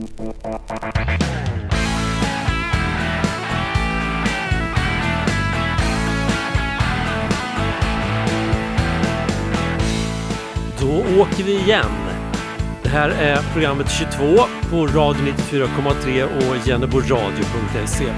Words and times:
Då 0.00 0.06
åker 11.20 11.44
vi 11.44 11.60
igen. 11.60 11.84
Det 12.82 12.88
här 12.88 13.10
är 13.10 13.52
programmet 13.52 13.90
22 13.90 14.42
på 14.70 14.86
Radio 14.86 15.34
94,3 15.50 16.24
och 16.24 16.68
jenneboradio.se. 16.68 18.12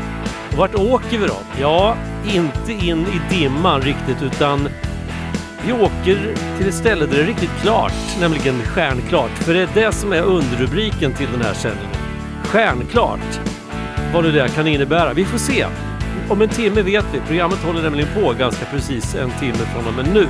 Och 0.53 0.59
vart 0.59 0.75
åker 0.75 1.19
vi 1.19 1.27
då? 1.27 1.37
Ja, 1.61 1.97
inte 2.35 2.73
in 2.73 3.07
i 3.07 3.35
dimman 3.35 3.81
riktigt 3.81 4.23
utan 4.23 4.69
vi 5.67 5.73
åker 5.73 6.35
till 6.59 6.69
ett 6.69 6.75
ställe 6.75 7.07
där 7.07 7.17
det 7.17 7.23
är 7.23 7.27
riktigt 7.27 7.61
klart, 7.63 7.93
nämligen 8.21 8.63
stjärnklart. 8.63 9.31
För 9.31 9.55
det 9.55 9.61
är 9.61 9.69
det 9.75 9.93
som 9.93 10.13
är 10.13 10.23
underrubriken 10.23 11.13
till 11.13 11.29
den 11.33 11.43
här 11.43 11.55
sändningen. 11.55 11.97
Stjärnklart. 12.45 13.41
Vad 14.15 14.25
nu 14.25 14.33
det 14.33 14.49
kan 14.55 14.67
innebära. 14.67 15.13
Vi 15.13 15.25
får 15.25 15.39
se. 15.39 15.67
Om 16.29 16.43
en 16.43 16.49
timme 16.49 16.83
vet 16.83 17.05
vi. 17.13 17.21
Programmet 17.21 17.59
håller 17.59 17.83
nämligen 17.83 18.09
på 18.15 18.33
ganska 18.39 18.65
precis 18.65 19.15
en 19.15 19.31
timme 19.31 19.59
från 19.75 19.87
och 19.87 19.95
med 19.95 20.15
nu. 20.15 20.29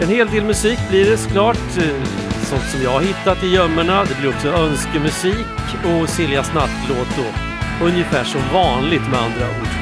En 0.00 0.08
hel 0.08 0.28
del 0.28 0.44
musik 0.44 0.78
blir 0.90 1.10
det 1.10 1.16
såklart. 1.16 1.76
Eh, 1.76 2.04
sånt 2.42 2.64
som 2.72 2.82
jag 2.82 2.90
har 2.90 3.00
hittat 3.00 3.44
i 3.44 3.46
gömmorna. 3.46 4.04
Det 4.04 4.20
blir 4.20 4.30
också 4.30 4.48
önskemusik 4.48 5.46
och 5.84 6.08
Siljas 6.08 6.54
nattlåt 6.54 7.08
då. 7.16 7.86
Ungefär 7.86 8.24
som 8.24 8.40
vanligt 8.52 9.10
med 9.10 9.20
andra 9.20 9.46
ord. 9.60 9.75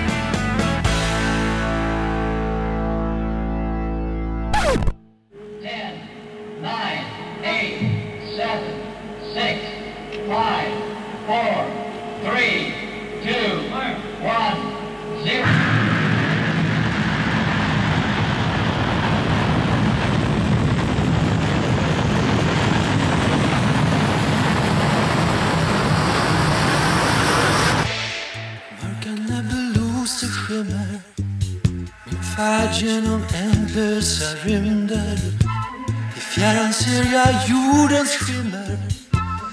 Jordens 37.48 38.11
skimmer, 38.11 38.78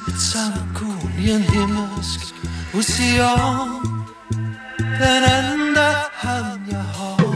ett 0.08 0.22
sandkorn 0.22 1.12
i 1.20 1.32
en 1.32 1.42
himmelsk 1.42 2.34
ocean. 2.74 3.70
Den 4.78 5.24
enda 5.24 5.96
hamn 6.14 6.68
jag 6.72 6.78
har. 6.78 7.32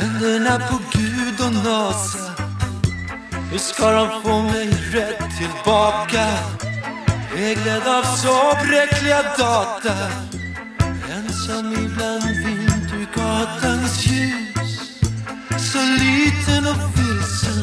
Händerna 0.00 0.58
på 0.58 0.78
Gud 0.92 1.40
och 1.40 1.52
NASA 1.64 2.30
hur 3.50 3.58
ska 3.58 3.90
de 3.90 4.22
få 4.22 4.42
mig 4.42 4.68
rätt 4.92 5.38
tillbaka? 5.38 6.26
Vägledd 7.34 7.86
av 7.86 8.02
så 8.02 8.56
bräckliga 8.66 9.22
data 9.22 9.94
Ensam 11.50 11.72
ibland 11.72 12.36
Vintergatans 12.44 14.06
ljus 14.06 15.02
Så 15.58 15.78
liten 15.78 16.66
och 16.66 16.98
vilsen 16.98 17.59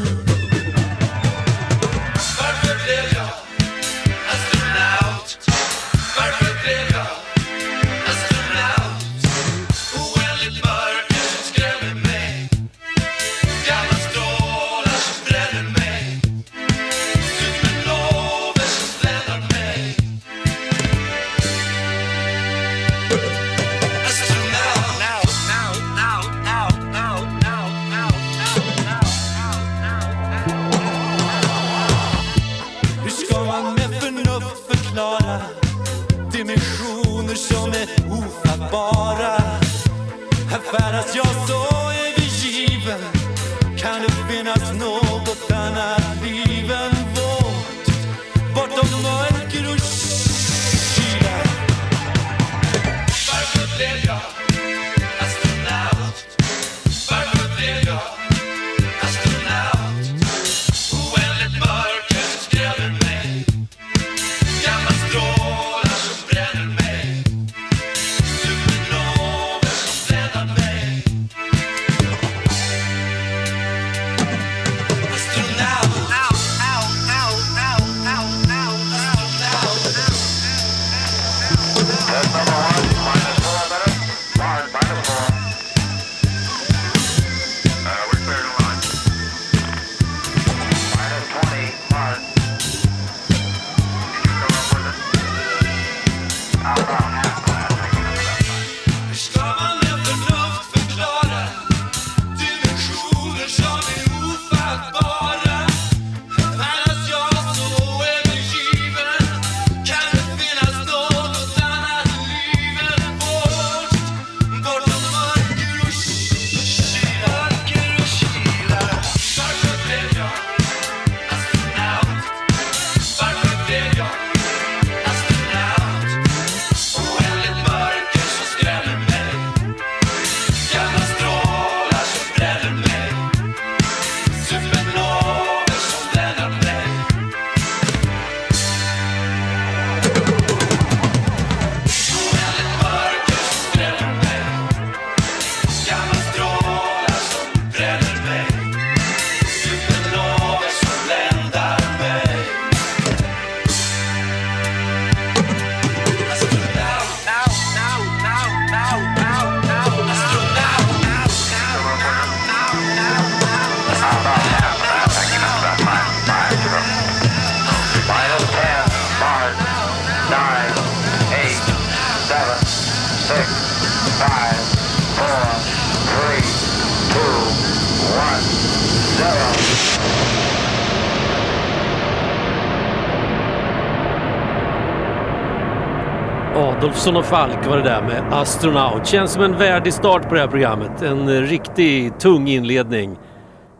Olsson 187.07 187.19
och 187.19 187.25
Falk 187.25 187.68
var 187.68 187.77
det 187.77 187.83
där 187.83 188.01
med 188.01 188.33
Astronaut. 188.33 189.07
Känns 189.07 189.33
som 189.33 189.44
en 189.44 189.57
värdig 189.57 189.94
start 189.94 190.30
på 190.30 190.36
det 190.36 190.39
här 190.39 190.48
programmet. 190.48 191.01
En 191.01 191.27
eh, 191.27 191.42
riktigt 191.42 192.19
tung 192.19 192.48
inledning 192.48 193.18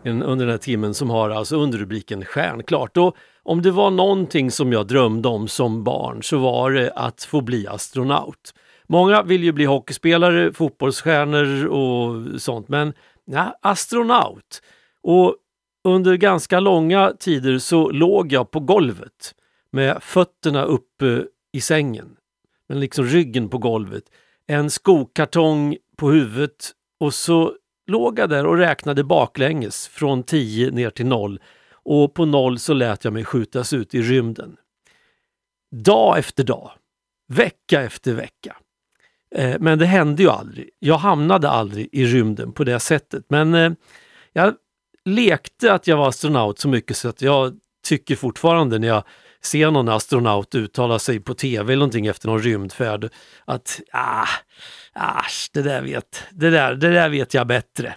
under 0.04 0.36
den 0.36 0.48
här 0.48 0.58
timmen 0.58 0.94
som 0.94 1.10
har 1.10 1.30
alltså 1.30 1.56
underrubriken 1.56 2.24
Stjärnklart. 2.24 2.96
Och 2.96 3.16
om 3.42 3.62
det 3.62 3.70
var 3.70 3.90
någonting 3.90 4.50
som 4.50 4.72
jag 4.72 4.86
drömde 4.86 5.28
om 5.28 5.48
som 5.48 5.84
barn 5.84 6.22
så 6.22 6.38
var 6.38 6.70
det 6.70 6.90
att 6.90 7.22
få 7.22 7.40
bli 7.40 7.66
astronaut. 7.66 8.54
Många 8.86 9.22
vill 9.22 9.44
ju 9.44 9.52
bli 9.52 9.64
hockeyspelare, 9.64 10.52
fotbollsstjärnor 10.52 11.66
och 11.66 12.40
sånt 12.40 12.68
men 12.68 12.92
ja, 13.24 13.58
astronaut. 13.62 14.62
Och 15.02 15.36
under 15.84 16.16
ganska 16.16 16.60
långa 16.60 17.12
tider 17.18 17.58
så 17.58 17.90
låg 17.90 18.32
jag 18.32 18.50
på 18.50 18.60
golvet 18.60 19.34
med 19.72 19.98
fötterna 20.02 20.64
uppe 20.64 21.06
eh, 21.06 21.22
i 21.52 21.60
sängen. 21.60 22.17
Men 22.68 22.80
liksom 22.80 23.04
ryggen 23.04 23.48
på 23.48 23.58
golvet. 23.58 24.04
En 24.46 24.70
skokartong 24.70 25.76
på 25.96 26.10
huvudet 26.10 26.72
och 27.00 27.14
så 27.14 27.54
låg 27.86 28.18
jag 28.18 28.28
där 28.30 28.46
och 28.46 28.56
räknade 28.56 29.04
baklänges 29.04 29.88
från 29.88 30.22
10 30.22 30.70
ner 30.70 30.90
till 30.90 31.06
0 31.06 31.40
och 31.72 32.14
på 32.14 32.24
0 32.24 32.58
så 32.58 32.74
lät 32.74 33.04
jag 33.04 33.12
mig 33.12 33.24
skjutas 33.24 33.72
ut 33.72 33.94
i 33.94 34.02
rymden. 34.02 34.56
Dag 35.70 36.18
efter 36.18 36.44
dag, 36.44 36.70
vecka 37.28 37.82
efter 37.82 38.14
vecka. 38.14 38.56
Eh, 39.34 39.56
men 39.60 39.78
det 39.78 39.86
hände 39.86 40.22
ju 40.22 40.30
aldrig. 40.30 40.70
Jag 40.78 40.98
hamnade 40.98 41.48
aldrig 41.50 41.88
i 41.92 42.04
rymden 42.04 42.52
på 42.52 42.64
det 42.64 42.80
sättet. 42.80 43.24
Men 43.28 43.54
eh, 43.54 43.72
jag 44.32 44.54
lekte 45.04 45.72
att 45.72 45.86
jag 45.86 45.96
var 45.96 46.08
astronaut 46.08 46.58
så 46.58 46.68
mycket 46.68 46.96
så 46.96 47.08
att 47.08 47.22
jag 47.22 47.58
tycker 47.84 48.16
fortfarande 48.16 48.78
när 48.78 48.88
jag 48.88 49.04
ser 49.42 49.70
någon 49.70 49.88
astronaut 49.88 50.54
uttala 50.54 50.98
sig 50.98 51.20
på 51.20 51.34
tv 51.34 51.72
eller 51.72 51.80
någonting 51.80 52.06
efter 52.06 52.28
någon 52.28 52.42
rymdfärd 52.42 53.10
att 53.44 53.80
ah, 53.92 54.28
asch, 54.92 55.50
det 55.52 55.62
där 55.62 55.82
vet, 55.82 56.22
det 56.30 56.50
där, 56.50 56.74
det 56.74 56.88
där 56.88 57.08
vet 57.08 57.34
jag 57.34 57.46
bättre. 57.46 57.94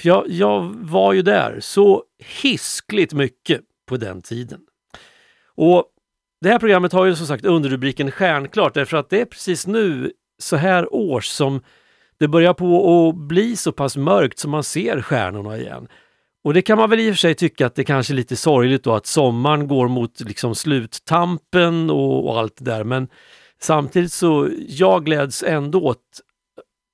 För 0.00 0.08
jag, 0.08 0.24
jag 0.28 0.74
var 0.74 1.12
ju 1.12 1.22
där 1.22 1.58
så 1.60 2.04
hiskligt 2.42 3.12
mycket 3.12 3.60
på 3.86 3.96
den 3.96 4.22
tiden. 4.22 4.60
Och 5.56 5.84
det 6.40 6.48
här 6.48 6.58
programmet 6.58 6.92
har 6.92 7.04
ju 7.04 7.16
som 7.16 7.26
sagt 7.26 7.44
underrubriken 7.44 8.10
Stjärnklart 8.10 8.74
därför 8.74 8.96
att 8.96 9.10
det 9.10 9.20
är 9.20 9.24
precis 9.24 9.66
nu 9.66 10.12
så 10.38 10.56
här 10.56 10.94
års 10.94 11.26
som 11.26 11.62
det 12.18 12.28
börjar 12.28 12.54
på 12.54 13.08
att 13.08 13.16
bli 13.16 13.56
så 13.56 13.72
pass 13.72 13.96
mörkt 13.96 14.38
som 14.38 14.50
man 14.50 14.64
ser 14.64 15.02
stjärnorna 15.02 15.58
igen. 15.58 15.88
Och 16.44 16.54
det 16.54 16.62
kan 16.62 16.78
man 16.78 16.90
väl 16.90 17.00
i 17.00 17.10
och 17.10 17.14
för 17.14 17.18
sig 17.18 17.34
tycka 17.34 17.66
att 17.66 17.74
det 17.74 17.84
kanske 17.84 18.12
är 18.12 18.16
lite 18.16 18.36
sorgligt 18.36 18.84
då 18.84 18.94
att 18.94 19.06
sommaren 19.06 19.68
går 19.68 19.88
mot 19.88 20.20
liksom 20.20 20.54
sluttampen 20.54 21.90
och, 21.90 22.28
och 22.28 22.38
allt 22.38 22.56
det 22.56 22.64
där 22.64 22.84
men 22.84 23.08
samtidigt 23.60 24.12
så 24.12 24.48
jag 24.68 25.04
gläds 25.04 25.42
ändå 25.42 25.80
åt 25.80 26.00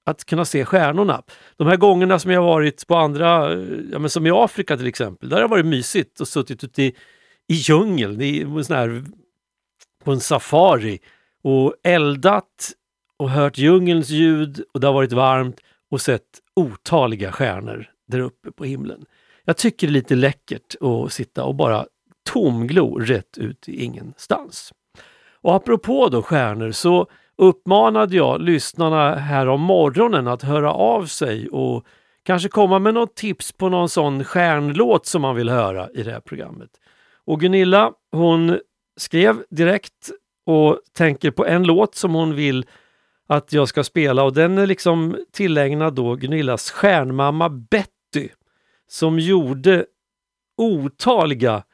att 0.06 0.24
kunna 0.24 0.44
se 0.44 0.64
stjärnorna. 0.64 1.22
De 1.56 1.66
här 1.66 1.76
gångerna 1.76 2.18
som 2.18 2.30
jag 2.30 2.42
varit 2.42 2.86
på 2.86 2.96
andra, 2.96 3.54
ja 3.92 3.98
men 3.98 4.10
som 4.10 4.26
i 4.26 4.30
Afrika 4.30 4.76
till 4.76 4.86
exempel, 4.86 5.28
där 5.28 5.36
har 5.36 5.42
det 5.42 5.50
varit 5.50 5.66
mysigt 5.66 6.20
och 6.20 6.28
suttit 6.28 6.64
ute 6.64 6.82
i, 6.82 6.86
i 7.48 7.54
djungeln, 7.54 8.20
i, 8.20 8.64
sån 8.64 8.76
här, 8.76 9.04
på 10.04 10.12
en 10.12 10.20
safari 10.20 10.98
och 11.42 11.74
eldat 11.84 12.72
och 13.16 13.30
hört 13.30 13.58
djungelns 13.58 14.10
ljud 14.10 14.64
och 14.74 14.80
det 14.80 14.86
har 14.86 14.94
varit 14.94 15.12
varmt 15.12 15.60
och 15.90 16.00
sett 16.00 16.28
otaliga 16.54 17.32
stjärnor 17.32 17.90
där 18.08 18.20
uppe 18.20 18.52
på 18.52 18.64
himlen. 18.64 19.04
Jag 19.50 19.56
tycker 19.56 19.86
det 19.86 19.90
är 19.90 19.92
lite 19.92 20.14
läckert 20.14 20.74
att 20.80 21.12
sitta 21.12 21.44
och 21.44 21.54
bara 21.54 21.86
tomglo 22.32 22.98
rätt 22.98 23.38
ut 23.38 23.68
i 23.68 23.84
ingenstans. 23.84 24.72
Och 25.40 25.54
apropå 25.54 26.08
då 26.08 26.22
stjärnor 26.22 26.70
så 26.70 27.06
uppmanade 27.38 28.16
jag 28.16 28.40
lyssnarna 28.40 29.14
här 29.14 29.48
om 29.48 29.60
morgonen 29.60 30.28
att 30.28 30.42
höra 30.42 30.72
av 30.72 31.06
sig 31.06 31.48
och 31.48 31.86
kanske 32.22 32.48
komma 32.48 32.78
med 32.78 32.94
något 32.94 33.16
tips 33.16 33.52
på 33.52 33.68
någon 33.68 33.88
sån 33.88 34.24
stjärnlåt 34.24 35.06
som 35.06 35.22
man 35.22 35.36
vill 35.36 35.48
höra 35.48 35.90
i 35.90 36.02
det 36.02 36.12
här 36.12 36.20
programmet. 36.20 36.70
Och 37.26 37.40
Gunilla 37.40 37.92
hon 38.12 38.58
skrev 38.96 39.42
direkt 39.50 40.10
och 40.46 40.80
tänker 40.96 41.30
på 41.30 41.46
en 41.46 41.64
låt 41.64 41.94
som 41.94 42.14
hon 42.14 42.34
vill 42.34 42.66
att 43.28 43.52
jag 43.52 43.68
ska 43.68 43.84
spela 43.84 44.24
och 44.24 44.32
den 44.32 44.58
är 44.58 44.66
liksom 44.66 45.16
tillägnad 45.32 45.94
då 45.94 46.14
Gunillas 46.14 46.70
stjärnmamma 46.70 47.48
Betty 47.48 47.99
som 48.90 49.18
gjorde 49.18 49.86
otaliga 50.56 51.64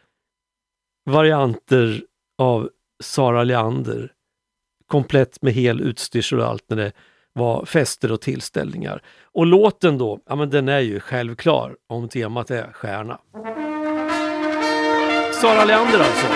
varianter 1.11 2.03
av 2.39 2.71
Sara 3.03 3.45
Leander 3.45 4.13
komplett 4.87 5.43
med 5.43 5.53
hel 5.53 5.81
utstyrsel 5.81 6.41
och 6.41 6.47
allt 6.47 6.65
när 6.69 6.77
det 6.77 6.93
var 7.33 7.65
fester 7.65 8.13
och 8.13 8.21
tillställningar. 8.21 9.03
Och 9.23 9.47
låten 9.47 9.99
då, 9.99 10.21
ja 10.27 10.37
men 10.37 10.51
den 10.51 10.69
är 10.69 10.81
ju 10.81 11.01
självklar 11.01 11.77
om 11.87 12.09
temat 12.09 12.51
är 12.51 12.73
stjärna. 12.73 13.19
Sara 15.41 15.65
Leander 15.65 15.99
alltså. 15.99 16.27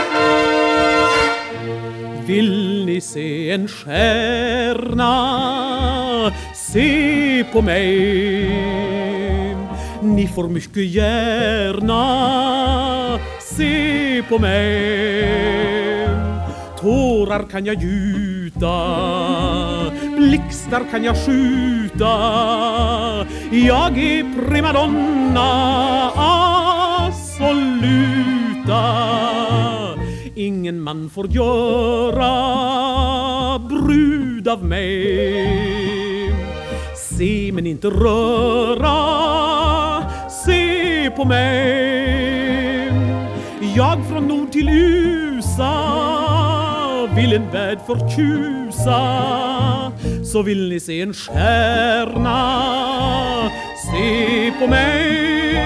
Vill 2.26 2.84
ni 2.86 3.00
se 3.00 3.50
en 3.50 3.68
stjärna? 3.68 5.10
Se 6.54 7.44
på 7.52 7.62
mig. 7.62 9.19
Ni 10.02 10.29
får 10.29 10.49
mycket 10.49 10.85
gärna 10.85 12.00
se 13.41 14.23
på 14.29 14.38
mig. 14.38 15.50
Tårar 16.81 17.43
kan 17.50 17.67
jag 17.67 17.82
gjuta, 17.82 18.75
blixtar 20.17 20.85
kan 20.91 21.05
jag 21.05 21.17
skjuta. 21.26 22.06
Jag 23.50 23.99
är 23.99 24.49
primadonna, 24.49 25.50
assoluta. 27.06 28.00
Ingen 30.35 30.81
man 30.81 31.11
får 31.11 31.26
göra 31.26 32.29
brud 33.58 34.49
av 34.49 34.64
mig. 34.64 35.91
Se 37.20 37.50
men 37.52 37.67
inte 37.67 37.88
röra, 37.88 38.91
se 41.11 41.17
på 41.17 41.25
mig. 41.25 42.93
Jag 43.76 44.07
från 44.09 44.29
nord 44.29 44.52
till 44.52 44.69
USA 44.69 45.49
vill 47.17 47.33
en 47.33 47.50
värld 47.50 47.79
förtjusa. 47.87 49.02
Så 50.25 50.43
vill 50.43 50.69
ni 50.69 50.81
se 50.81 51.00
en 51.02 51.14
stjärna, 51.14 52.62
se 53.93 54.52
på 54.61 54.67
mig. 54.67 55.57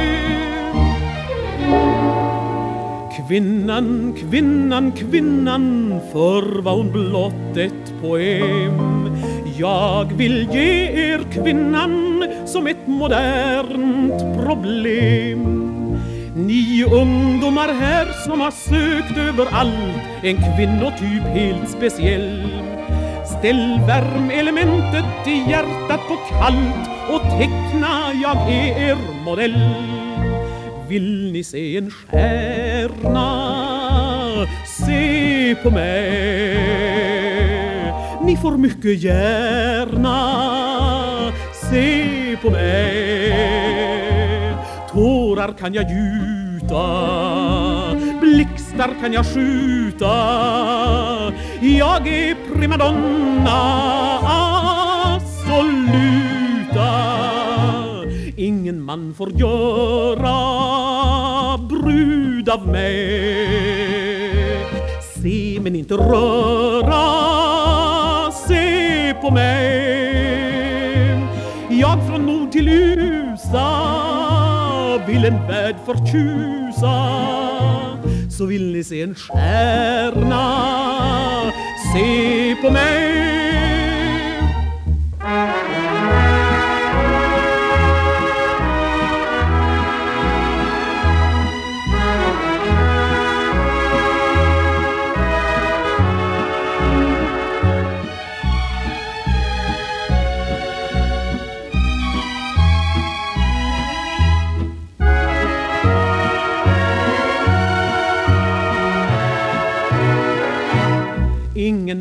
Kvinnan, 3.17 4.15
kvinnan, 4.21 4.93
kvinnan, 4.93 6.01
för 6.13 6.63
var 6.63 6.77
hon 6.77 6.93
blott 6.93 7.57
ett 7.57 8.01
poem. 8.03 9.17
Jag 9.58 10.04
vill 10.04 10.49
ge 10.52 10.88
er 11.12 11.20
kvinnan 11.32 12.25
som 12.46 12.66
ett 12.66 12.87
modernt 12.87 14.44
problem. 14.44 15.40
Ni 16.37 16.84
ungdomar 16.84 17.68
här 17.68 18.06
som 18.25 18.40
har 18.40 18.50
sökt 18.50 19.18
överallt 19.18 20.02
en 20.23 20.37
kvinnotyp 20.37 21.23
helt 21.23 21.70
speciell. 21.70 22.49
Ställ 23.38 23.80
värmelementet 23.87 25.26
i 25.26 25.50
hjärtat 25.50 26.00
på 26.08 26.16
kallt 26.28 26.88
och 27.11 27.23
teckna 27.38 28.12
jag 28.23 28.37
är 28.37 28.90
er 28.90 28.96
modell. 29.25 29.75
Vill 30.88 31.32
ni 31.32 31.44
se 31.44 31.76
en 31.76 31.90
stjärna? 31.90 33.30
Se 34.66 35.54
på 35.62 35.70
mig. 35.70 37.13
Ni 38.25 38.37
får 38.37 38.57
mycket 38.57 39.02
gärna 39.02 40.19
se 41.71 42.37
på 42.43 42.50
mig. 42.50 43.75
Tårar 44.93 45.52
kan 45.52 45.75
jag 45.75 45.85
gjuta, 45.90 46.87
blixtar 48.21 48.90
kan 49.00 49.12
jag 49.12 49.26
skjuta. 49.26 50.14
Jag 51.61 52.09
är 52.09 52.37
primadonna, 52.54 53.61
assoluta. 55.16 56.04
Ingen 58.37 58.83
man 58.83 59.14
får 59.14 59.33
göra 59.33 60.38
brud 61.59 62.49
av 62.49 62.66
mig. 62.69 64.14
Se 65.23 65.59
men 65.62 65.76
inte 65.76 65.95
röra, 65.95 67.04
på 69.25 69.31
mig. 69.31 70.85
Jag 71.71 72.07
från 72.07 72.26
nord 72.26 72.52
till 72.52 72.69
USA 72.69 73.71
vill 75.07 75.25
en 75.25 75.47
värld 75.49 75.76
förtjusa. 75.87 76.95
Så 78.31 78.47
vill 78.47 78.73
ni 78.73 78.85
se 78.85 79.02
en 79.02 79.14
stjärna, 79.14 80.43
se 81.93 82.57
på 82.62 82.71
mig. 82.71 83.44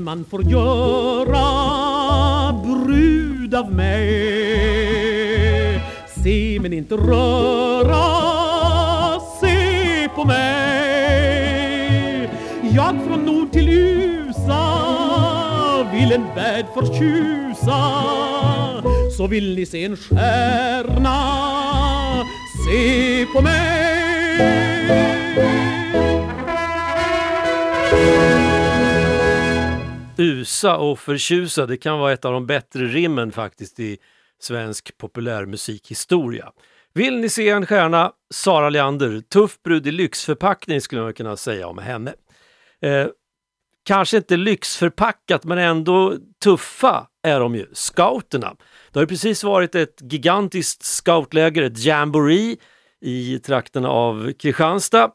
Man 0.04 0.26
får 0.26 0.44
göra 0.44 1.44
brud 2.54 3.56
av 3.56 3.72
mig. 3.72 4.04
Se 6.24 6.60
men 6.62 6.74
inte 6.74 6.96
röra, 6.96 8.04
se 9.42 10.10
på 10.16 10.26
mig. 10.26 11.54
Jag 12.76 12.96
från 13.08 13.26
nord 13.26 13.52
till 13.52 13.70
USA 13.70 14.64
vill 15.92 16.12
en 16.12 16.26
värld 16.36 16.66
förtjusa. 16.74 18.04
Så 19.18 19.28
vill 19.28 19.56
ni 19.56 19.66
se 19.66 19.84
en 19.84 19.98
stjärna, 19.98 21.18
se 22.68 23.26
på 23.26 23.42
mig. 23.42 24.44
USA 30.18 30.78
och 30.78 31.00
förtjusa, 31.00 31.66
det 31.66 31.78
kan 31.78 32.00
vara 32.00 32.14
ett 32.14 32.26
av 32.26 32.34
de 32.34 32.46
bättre 32.46 32.86
rimmen 32.86 33.32
faktiskt 33.32 33.80
i 33.80 33.98
svensk 34.40 34.98
populärmusikhistoria. 34.98 36.52
Vill 36.94 37.20
ni 37.20 37.30
se 37.30 37.50
en 37.50 37.66
stjärna? 37.66 38.12
Sara 38.34 38.70
Leander, 38.70 39.22
tuff 39.22 39.64
brud 39.64 39.88
i 39.88 39.92
lyxförpackning 39.92 40.82
skulle 40.82 41.02
man 41.02 41.14
kunna 41.14 41.38
säga 41.38 41.68
om 41.68 41.78
henne. 41.78 42.14
Eh, 42.82 43.08
kanske 43.86 44.18
inte 44.18 44.38
lyxförpackat 44.38 45.44
men 45.44 45.58
ändå 45.58 46.18
tuffa 46.44 47.08
är 47.24 47.40
de 47.40 47.56
ju, 47.56 47.68
scouterna. 47.74 48.56
Det 48.92 49.00
har 49.00 49.04
ju 49.04 49.08
precis 49.08 49.44
varit 49.44 49.76
ett 49.76 50.02
gigantiskt 50.02 50.84
scoutläger, 50.84 51.64
ett 51.64 51.86
jamboree 51.86 52.58
i 53.02 53.40
trakterna 53.40 53.90
av 53.90 54.34
Kristianstad 54.34 55.12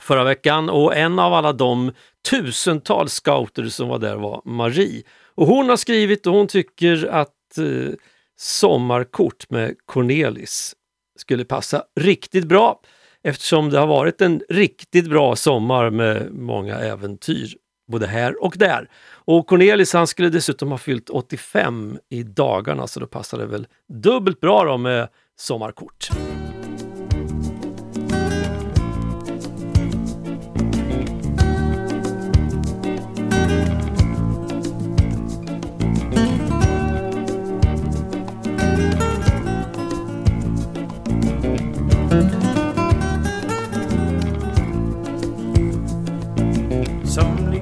förra 0.00 0.24
veckan 0.24 0.70
och 0.70 0.96
en 0.96 1.18
av 1.18 1.34
alla 1.34 1.52
de 1.52 1.92
tusentals 2.30 3.12
scouter 3.12 3.64
som 3.64 3.88
var 3.88 3.98
där 3.98 4.16
var 4.16 4.42
Marie. 4.44 5.02
Och 5.34 5.46
hon 5.46 5.68
har 5.68 5.76
skrivit 5.76 6.26
och 6.26 6.32
hon 6.32 6.46
tycker 6.46 7.06
att 7.06 7.58
eh, 7.58 7.94
Sommarkort 8.36 9.50
med 9.50 9.74
Cornelis 9.86 10.74
skulle 11.18 11.44
passa 11.44 11.84
riktigt 12.00 12.44
bra 12.44 12.80
eftersom 13.22 13.70
det 13.70 13.78
har 13.78 13.86
varit 13.86 14.20
en 14.20 14.42
riktigt 14.48 15.10
bra 15.10 15.36
sommar 15.36 15.90
med 15.90 16.32
många 16.32 16.74
äventyr 16.78 17.54
både 17.88 18.06
här 18.06 18.42
och 18.44 18.54
där. 18.58 18.90
Och 19.10 19.46
Cornelis 19.46 19.92
han 19.92 20.06
skulle 20.06 20.28
dessutom 20.28 20.70
ha 20.70 20.78
fyllt 20.78 21.10
85 21.10 21.98
i 22.10 22.22
dagarna 22.22 22.86
så 22.86 23.00
då 23.00 23.06
passar 23.06 23.38
det 23.38 23.46
väl 23.46 23.66
dubbelt 23.88 24.40
bra 24.40 24.64
då 24.64 24.76
med 24.76 25.08
Sommarkort. 25.36 26.10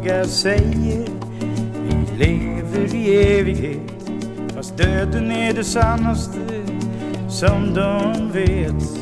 Somliga 0.07 0.25
säger 0.25 1.07
vi 1.89 2.25
lever 2.25 2.95
i 2.95 3.39
evighet. 3.39 4.11
Fast 4.55 4.77
döden 4.77 5.31
är 5.31 5.53
det 5.53 5.65
sannaste 5.65 6.39
som 7.29 7.75
de 7.75 8.33
vet. 8.33 8.99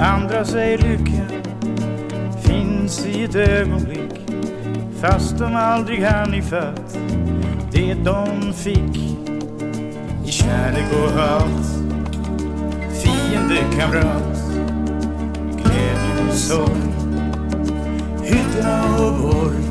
Andra 0.00 0.44
säger 0.44 0.78
lyckan 0.78 1.42
finns 2.42 3.06
i 3.06 3.24
ett 3.24 3.34
ögonblick 3.34 4.20
Fast 5.00 5.38
de 5.38 5.56
aldrig 5.56 6.02
hann 6.02 6.34
ifatt 6.34 6.98
det 7.72 7.94
de 7.94 8.52
fick. 8.52 8.96
I 10.26 10.30
kärlek 10.30 10.92
och 10.92 11.10
hat 11.10 11.66
Fiende, 13.02 13.58
kamrat, 13.78 14.40
glädje 15.56 16.28
och 16.28 16.34
sorg 16.34 17.05
hytta 18.26 19.04
och 19.04 19.12
borg 19.22 19.66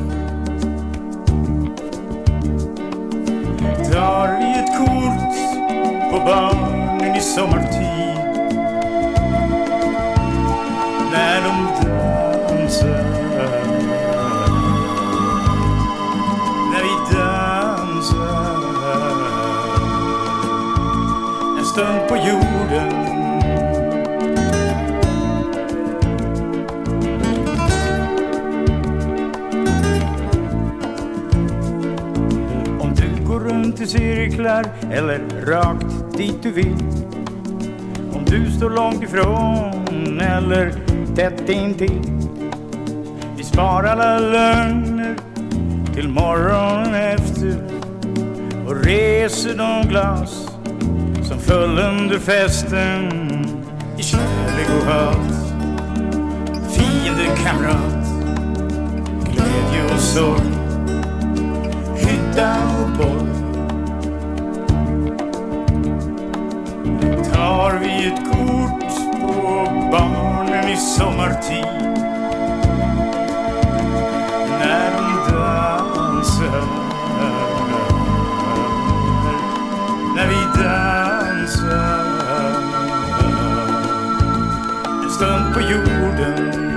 Tar 3.92 4.38
vi 4.38 4.50
ett 4.60 4.78
kort 4.78 5.36
på 6.10 6.18
barnen 6.24 7.16
i 7.16 7.20
sommartid. 7.20 8.16
När 11.12 11.42
de 11.42 11.66
dansar. 11.82 12.88
När 16.72 16.82
vi 16.82 17.16
dansar. 17.16 18.26
En 21.58 21.64
stund 21.64 22.08
på 22.08 22.16
jorden. 22.16 23.15
I 33.86 33.88
cirklar 33.88 34.64
eller 34.92 35.20
rakt 35.46 36.16
dit 36.16 36.42
du 36.42 36.50
vill. 36.50 36.76
Om 38.12 38.24
du 38.24 38.50
står 38.50 38.70
långt 38.70 39.02
ifrån 39.02 40.20
eller 40.20 40.72
tätt 41.16 41.48
intill. 41.48 42.00
Vi 43.36 43.44
sparar 43.44 43.96
alla 43.96 44.18
lögner 44.18 45.16
till 45.94 46.08
morgonen 46.08 46.94
efter. 46.94 47.56
Och 48.66 48.84
reser 48.84 49.58
de 49.58 49.88
glas 49.88 50.48
som 51.22 51.38
föll 51.38 51.78
under 51.78 52.18
festen 52.18 53.12
i 53.98 54.02
kärlek 54.02 54.68
och 54.80 54.86
hat. 54.86 55.54
Fiende, 56.70 57.24
kamrat, 57.44 58.06
glädje 59.24 59.94
och 59.94 60.00
sorg. 60.00 60.52
Hytta 61.96 62.54
och 62.82 62.98
borg. 62.98 63.35
Tar 67.56 67.78
vi 67.78 68.06
ett 68.06 68.24
kort 68.30 69.20
på 69.20 69.88
barnen 69.92 70.68
i 70.68 70.76
sommartid. 70.76 71.66
När 74.60 74.90
de 74.96 75.32
dansar. 75.32 76.62
När 80.16 80.28
vi 80.28 80.62
dansar. 80.62 82.04
En 85.04 85.10
stund 85.10 85.54
på 85.54 85.60
jorden. 85.60 86.75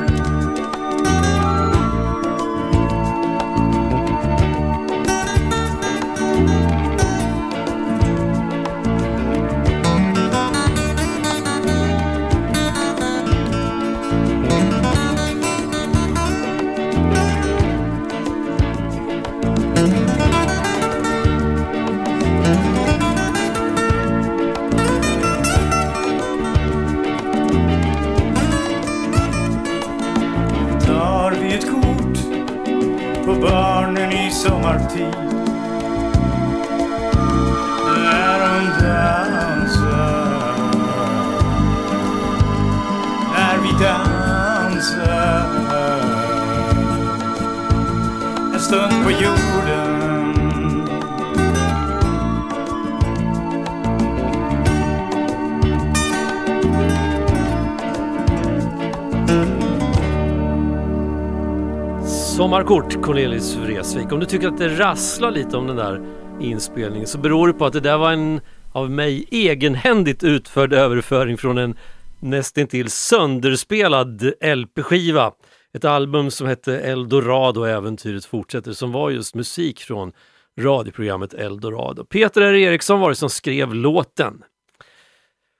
I 34.70 35.19
Sommarkort, 62.50 63.02
Cornelis 63.02 63.56
Vreeswijk. 63.56 64.12
Om 64.12 64.20
du 64.20 64.26
tycker 64.26 64.48
att 64.48 64.58
det 64.58 64.80
rasslar 64.80 65.32
lite 65.32 65.58
om 65.58 65.68
den 65.68 65.76
där 65.76 66.02
inspelningen 66.42 67.08
så 67.08 67.18
beror 67.18 67.48
det 67.48 67.54
på 67.54 67.66
att 67.66 67.74
det 67.74 67.80
där 67.80 67.98
var 67.98 68.12
en 68.12 68.42
av 68.72 68.92
mig 68.92 69.26
egenhändigt 69.32 70.24
utförd 70.24 70.74
överföring 70.74 71.38
från 71.38 71.58
en 71.58 71.78
nästintill 72.20 72.90
sönderspelad 72.90 74.34
LP-skiva. 74.42 75.32
ett 75.74 75.86
album 75.86 76.32
som 76.32 76.48
hette 76.48 76.80
Eldorado 76.80 77.64
äventyret 77.64 78.26
fortsätter 78.26 78.72
som 78.72 78.92
var 78.92 79.10
just 79.10 79.36
musik 79.36 79.80
från 79.80 80.12
radioprogrammet 80.60 81.34
Eldorado. 81.34 82.06
Peter 82.06 82.42
R. 82.42 82.54
Eriksson 82.54 83.00
var 83.00 83.10
det 83.10 83.16
som 83.16 83.30
skrev 83.30 83.74
låten. 83.74 84.44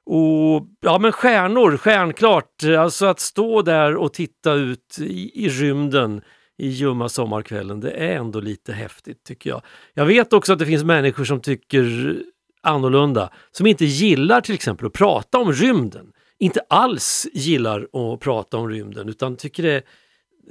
Och 0.06 0.68
ja 0.82 1.00
men 1.00 1.12
stjärnor, 1.12 1.78
stjärnklart. 1.78 2.64
Alltså 2.80 3.06
att 3.06 3.20
stå 3.20 3.62
där 3.62 3.96
och 3.96 4.14
titta 4.14 4.54
ut 4.54 4.98
i, 5.00 5.46
i 5.46 5.50
rymden 5.50 6.22
i 6.60 6.68
ljumma 6.68 7.10
sommarkvällen, 7.10 7.80
det 7.80 7.92
är 7.92 8.16
ändå 8.16 8.40
lite 8.40 8.74
häftigt 8.74 9.24
tycker 9.24 9.50
jag. 9.50 9.62
Jag 9.94 10.06
vet 10.06 10.34
också 10.34 10.54
att 10.54 10.60
det 10.60 10.66
finns 10.66 10.84
människor 10.84 11.24
som 11.24 11.40
tycker 11.40 12.16
annorlunda, 12.62 13.30
som 13.52 13.68
inte 13.68 13.86
gillar 13.86 14.42
till 14.42 14.56
exempel 14.56 14.88
att 14.88 14.94
prata 14.94 15.38
om 15.38 15.54
rymden. 15.54 16.12
Inte 16.40 16.62
alls 16.70 17.28
gillar 17.34 17.88
att 17.94 18.20
prata 18.20 18.58
om 18.58 18.70
rymden 18.70 19.10
utan 19.10 19.36
tycker 19.36 19.64
det 19.64 19.84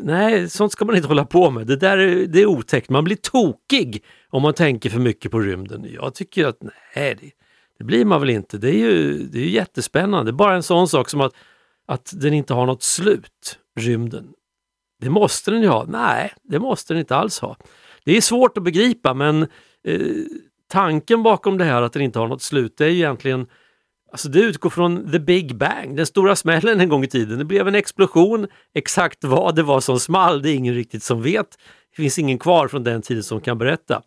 Nej, 0.01 0.49
sånt 0.49 0.73
ska 0.73 0.85
man 0.85 0.97
inte 0.97 1.09
hålla 1.15 1.25
på 1.25 1.51
med. 1.51 1.67
Det 1.67 1.77
där 1.77 1.99
är, 1.99 2.27
det 2.27 2.43
är 2.43 2.47
otäckt. 2.47 2.91
Man 2.91 3.05
blir 3.05 3.17
tokig 3.17 4.05
om 4.31 4.43
man 4.43 4.55
tänker 4.55 4.91
för 4.91 5.01
mycket 5.01 5.31
på 5.31 5.41
rymden. 5.41 5.87
Jag 5.91 6.15
tycker 6.15 6.47
att 6.47 6.63
nej, 6.97 7.17
det, 7.21 7.31
det 7.79 7.85
blir 7.85 8.05
man 8.05 8.21
väl 8.21 8.31
inte. 8.31 8.59
Det 8.59 8.69
är 8.69 8.79
ju 8.79 9.23
det 9.23 9.39
är 9.39 9.43
ju 9.43 9.51
jättespännande. 9.51 10.33
Bara 10.33 10.55
en 10.55 10.63
sån 10.63 10.89
sak 10.89 11.09
som 11.09 11.21
att, 11.21 11.33
att 11.87 12.13
den 12.21 12.35
inte 12.35 12.55
har 12.55 12.67
något 12.67 12.83
slut, 12.83 13.59
rymden. 13.81 14.29
Det 15.01 15.11
måste 15.11 15.51
den 15.51 15.63
ju 15.63 15.69
ha. 15.69 15.85
Nej, 15.89 16.33
det 16.43 16.59
måste 16.59 16.95
den 16.95 17.01
inte 17.01 17.17
alls 17.17 17.39
ha. 17.39 17.57
Det 18.05 18.17
är 18.17 18.21
svårt 18.21 18.59
att 18.59 18.65
begripa 18.65 19.15
men 19.15 19.43
eh, 19.85 20.01
tanken 20.71 21.23
bakom 21.23 21.59
det 21.59 21.65
här 21.65 21.83
att 21.83 21.93
den 21.93 22.03
inte 22.03 22.19
har 22.19 22.29
något 22.29 22.43
slut, 22.43 22.77
det 22.77 22.85
är 22.85 22.89
ju 22.89 22.97
egentligen 22.97 23.47
Alltså 24.11 24.29
det 24.29 24.41
utgår 24.41 24.71
från 24.71 25.13
the 25.13 25.19
big 25.19 25.57
bang, 25.57 25.97
den 25.97 26.07
stora 26.07 26.37
smällen 26.37 26.81
en 26.81 26.89
gång 26.89 27.05
i 27.05 27.07
tiden. 27.07 27.39
Det 27.39 27.45
blev 27.45 27.69
en 27.69 27.75
explosion, 27.75 28.47
exakt 28.75 29.25
vad 29.25 29.57
det 29.57 29.63
var 29.63 29.81
som 29.81 30.01
small, 30.01 30.43
det 30.43 30.51
är 30.51 30.55
ingen 30.55 30.75
riktigt 30.75 31.03
som 31.03 31.23
vet. 31.23 31.59
Det 31.91 32.03
finns 32.03 32.19
ingen 32.19 32.39
kvar 32.39 32.69
från 32.69 32.85
den 32.85 33.03
tiden 33.03 33.23
som 33.23 33.41
kan 33.41 33.59
berätta. 33.59 34.03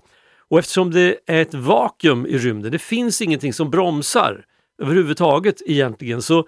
Och 0.50 0.60
eftersom 0.60 0.92
det 0.92 1.18
är 1.28 1.42
ett 1.42 1.54
vakuum 1.54 2.26
i 2.26 2.38
rymden, 2.38 2.72
det 2.72 2.80
finns 2.80 3.22
ingenting 3.22 3.54
som 3.54 3.70
bromsar 3.70 4.46
överhuvudtaget 4.82 5.62
egentligen, 5.66 6.22
så 6.22 6.48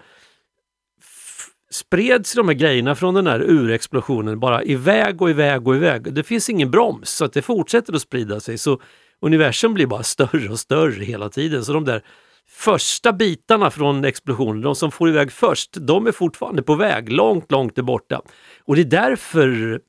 spreds 1.74 2.34
de 2.34 2.48
här 2.48 2.54
grejerna 2.54 2.94
från 2.94 3.14
den 3.14 3.26
här 3.26 3.40
urexplosionen 3.40 4.40
bara 4.40 4.64
iväg 4.64 5.22
och 5.22 5.30
iväg 5.30 5.68
och 5.68 5.76
iväg. 5.76 6.14
Det 6.14 6.22
finns 6.22 6.50
ingen 6.50 6.70
broms 6.70 7.10
så 7.10 7.24
att 7.24 7.32
det 7.32 7.42
fortsätter 7.42 7.92
att 7.92 8.02
sprida 8.02 8.40
sig. 8.40 8.58
Så 8.58 8.80
universum 9.20 9.74
blir 9.74 9.86
bara 9.86 10.02
större 10.14 10.48
och 10.48 10.60
större 10.60 11.04
hela 11.04 11.28
tiden. 11.28 11.64
Så 11.64 11.72
de 11.72 11.84
där 11.84 12.02
första 12.48 13.12
bitarna 13.12 13.70
från 13.70 14.04
explosionen, 14.04 14.62
de 14.62 14.74
som 14.74 14.90
får 14.90 15.08
iväg 15.08 15.32
först, 15.32 15.70
de 15.72 16.06
är 16.06 16.12
fortfarande 16.12 16.62
på 16.62 16.74
väg 16.74 17.12
långt, 17.12 17.52
långt 17.52 17.74
borta. 17.74 18.22
Och 18.64 18.76
det 18.76 18.82
är 18.82 18.84
därför 18.84 19.80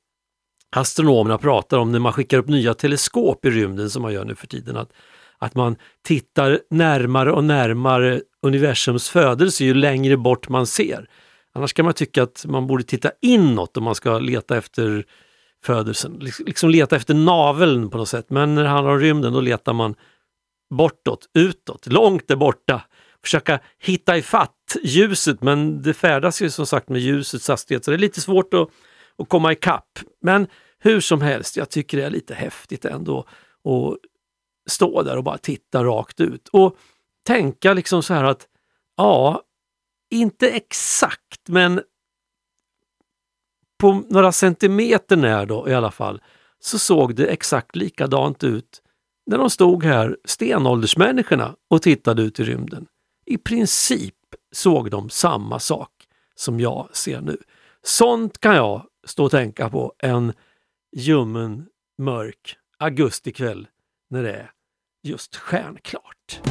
astronomerna 0.75 1.37
pratar 1.37 1.77
om 1.77 1.91
när 1.91 1.99
man 1.99 2.13
skickar 2.13 2.37
upp 2.37 2.47
nya 2.47 2.73
teleskop 2.73 3.45
i 3.45 3.49
rymden 3.49 3.89
som 3.89 4.01
man 4.01 4.13
gör 4.13 4.25
nu 4.25 4.35
för 4.35 4.47
tiden, 4.47 4.77
att, 4.77 4.89
att 5.37 5.55
man 5.55 5.75
tittar 6.03 6.59
närmare 6.69 7.31
och 7.31 7.43
närmare 7.43 8.21
universums 8.41 9.09
födelse 9.09 9.65
ju 9.65 9.73
längre 9.73 10.17
bort 10.17 10.49
man 10.49 10.67
ser. 10.67 11.09
Annars 11.55 11.73
kan 11.73 11.85
man 11.85 11.93
tycka 11.93 12.23
att 12.23 12.45
man 12.47 12.67
borde 12.67 12.83
titta 12.83 13.11
inåt 13.21 13.77
om 13.77 13.83
man 13.83 13.95
ska 13.95 14.19
leta 14.19 14.57
efter 14.57 15.05
födelsen, 15.63 16.19
liksom 16.39 16.69
leta 16.69 16.95
efter 16.95 17.13
naveln 17.13 17.89
på 17.89 17.97
något 17.97 18.09
sätt. 18.09 18.29
Men 18.29 18.55
när 18.55 18.63
det 18.63 18.69
handlar 18.69 18.93
om 18.93 18.99
rymden 18.99 19.33
då 19.33 19.41
letar 19.41 19.73
man 19.73 19.95
bortåt, 20.69 21.29
utåt, 21.33 21.87
långt 21.87 22.27
där 22.27 22.35
borta. 22.35 22.81
Försöka 23.23 23.59
hitta 23.79 24.17
ifatt 24.17 24.75
ljuset 24.83 25.41
men 25.41 25.81
det 25.81 25.93
färdas 25.93 26.41
ju 26.41 26.49
som 26.49 26.65
sagt 26.65 26.89
med 26.89 27.01
ljusets 27.01 27.47
hastighet 27.47 27.85
så 27.85 27.91
det 27.91 27.95
är 27.95 27.99
lite 27.99 28.21
svårt 28.21 28.53
att, 28.53 28.69
att 29.17 29.29
komma 29.29 29.51
ikapp. 29.51 29.99
Men 30.21 30.47
hur 30.79 30.99
som 30.99 31.21
helst, 31.21 31.57
jag 31.57 31.69
tycker 31.69 31.97
det 31.97 32.03
är 32.05 32.09
lite 32.09 32.33
häftigt 32.33 32.85
ändå 32.85 33.19
att 33.19 33.97
stå 34.71 35.03
där 35.03 35.17
och 35.17 35.23
bara 35.23 35.37
titta 35.37 35.83
rakt 35.83 36.21
ut 36.21 36.47
och 36.47 36.77
tänka 37.27 37.73
liksom 37.73 38.03
så 38.03 38.13
här 38.13 38.23
att 38.23 38.47
ja, 38.97 39.41
inte 40.09 40.49
exakt 40.49 41.47
men 41.47 41.81
på 43.77 44.03
några 44.09 44.31
centimeter 44.31 45.15
när 45.15 45.45
då 45.45 45.69
i 45.69 45.73
alla 45.73 45.91
fall 45.91 46.21
så 46.59 46.79
såg 46.79 47.15
det 47.15 47.25
exakt 47.25 47.75
likadant 47.75 48.43
ut 48.43 48.81
när 49.25 49.37
de 49.37 49.49
stod 49.49 49.83
här, 49.83 50.17
stenåldersmänniskorna, 50.25 51.55
och 51.69 51.81
tittade 51.81 52.21
ut 52.21 52.39
i 52.39 52.43
rymden. 52.43 52.87
I 53.25 53.37
princip 53.37 54.15
såg 54.51 54.91
de 54.91 55.09
samma 55.09 55.59
sak 55.59 55.91
som 56.35 56.59
jag 56.59 56.89
ser 56.95 57.21
nu. 57.21 57.37
Sånt 57.83 58.39
kan 58.39 58.55
jag 58.55 58.85
stå 59.05 59.25
och 59.25 59.31
tänka 59.31 59.69
på 59.69 59.93
en 59.97 60.33
ljummen, 60.95 61.65
mörk 61.97 62.57
augustikväll 62.79 63.67
när 64.09 64.23
det 64.23 64.33
är 64.33 64.51
just 65.03 65.35
stjärnklart. 65.35 66.41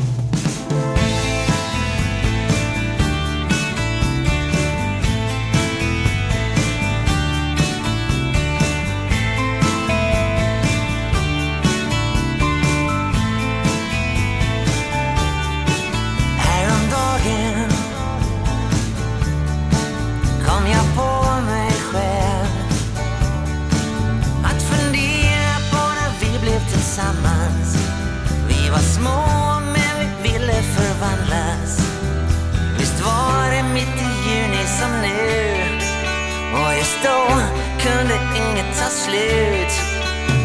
Inget 38.37 38.79
tar 38.79 38.91
slut. 38.91 39.73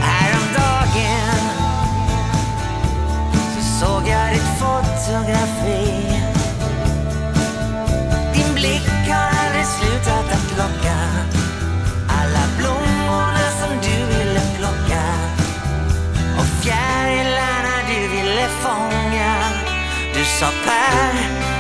Häromdagen 0.02 1.40
så 3.56 3.62
såg 3.80 4.08
jag 4.08 4.30
ditt 4.34 4.52
fotografi. 4.60 5.88
Din 8.34 8.54
blick 8.54 8.90
har 9.12 9.30
aldrig 9.42 9.66
slutat 9.66 10.26
att 10.38 10.58
locka. 10.58 11.00
Alla 12.20 12.44
blommorna 12.58 13.48
som 13.60 13.72
du 13.82 14.18
ville 14.18 14.42
plocka. 14.58 15.04
Och 16.40 16.64
fjärilarna 16.64 17.76
du 17.88 18.08
ville 18.08 18.48
fånga. 18.62 19.36
Du 20.14 20.24
sa 20.40 20.48
Per, 20.66 21.14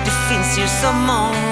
det 0.05 0.11
finns 0.29 0.59
ju 0.59 0.67
så 0.81 0.93
många. 0.93 1.48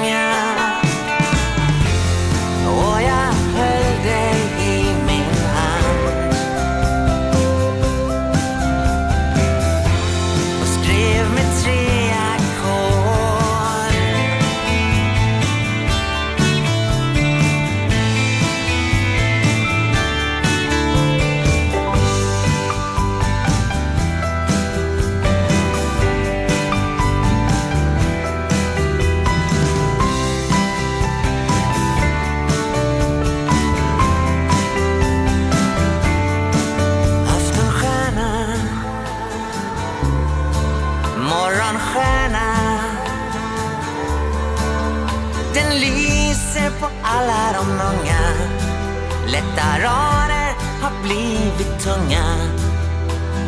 Rader 49.75 50.49
har 50.82 51.03
blivit 51.03 51.84
tunga. 51.84 52.25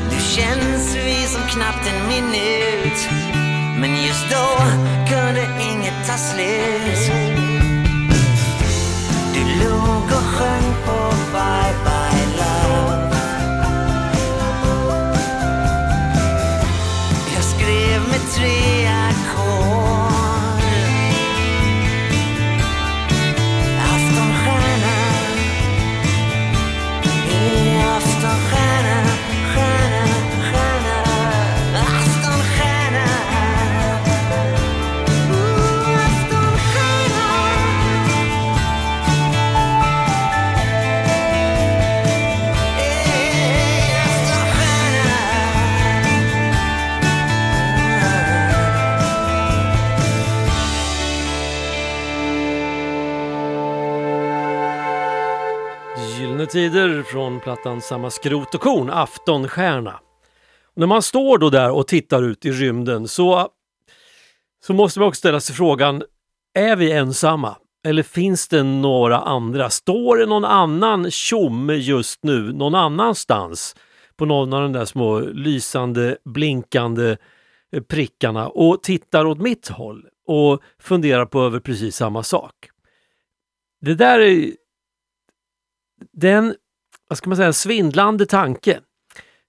Nu 0.09 0.19
känns 0.19 0.95
vi 0.95 1.27
som 1.27 1.41
knappt 1.41 1.87
en 1.87 2.07
minut. 2.07 3.09
Men 3.79 4.03
just 4.03 4.29
då 4.29 4.47
kunde 5.09 5.47
inget 5.71 6.07
ta 6.07 6.17
slut. 6.17 7.11
Du 9.33 9.63
log 9.63 10.03
och 10.03 10.27
sjöng 10.35 10.73
på 10.85 11.15
Bye 11.31 11.83
Bye. 11.83 11.88
Medeltider 56.53 57.03
från 57.03 57.39
plattan 57.39 57.81
Samma 57.81 58.09
skrot 58.09 58.55
och 58.55 58.61
korn, 58.61 58.89
Aftonstjärna. 58.89 59.99
Och 60.63 60.77
när 60.77 60.87
man 60.87 61.01
står 61.01 61.37
då 61.37 61.49
där 61.49 61.71
och 61.71 61.87
tittar 61.87 62.23
ut 62.23 62.45
i 62.45 62.51
rymden 62.51 63.07
så, 63.07 63.49
så 64.65 64.73
måste 64.73 64.99
man 64.99 65.07
också 65.07 65.19
ställa 65.19 65.39
sig 65.39 65.55
frågan, 65.55 66.03
är 66.53 66.75
vi 66.75 66.91
ensamma? 66.91 67.55
Eller 67.83 68.03
finns 68.03 68.47
det 68.47 68.63
några 68.63 69.19
andra? 69.19 69.69
Står 69.69 70.17
det 70.17 70.25
någon 70.25 70.45
annan 70.45 71.11
tjomme 71.11 71.73
just 71.73 72.23
nu 72.23 72.53
någon 72.53 72.75
annanstans 72.75 73.75
på 74.15 74.25
någon 74.25 74.53
av 74.53 74.61
de 74.61 74.73
där 74.73 74.85
små 74.85 75.19
lysande, 75.19 76.17
blinkande 76.25 77.17
eh, 77.71 77.83
prickarna 77.83 78.47
och 78.47 78.83
tittar 78.83 79.25
åt 79.25 79.39
mitt 79.39 79.67
håll 79.67 80.05
och 80.27 80.61
funderar 80.79 81.25
på 81.25 81.41
över 81.41 81.59
precis 81.59 81.95
samma 81.95 82.23
sak? 82.23 82.53
Det 83.81 83.95
där 83.95 84.19
är 84.19 84.51
det 86.11 86.29
är 86.29 86.37
en, 86.37 86.55
vad 87.07 87.17
ska 87.17 87.29
man 87.29 87.37
säga, 87.37 87.53
svindlande 87.53 88.25
tanke. 88.25 88.79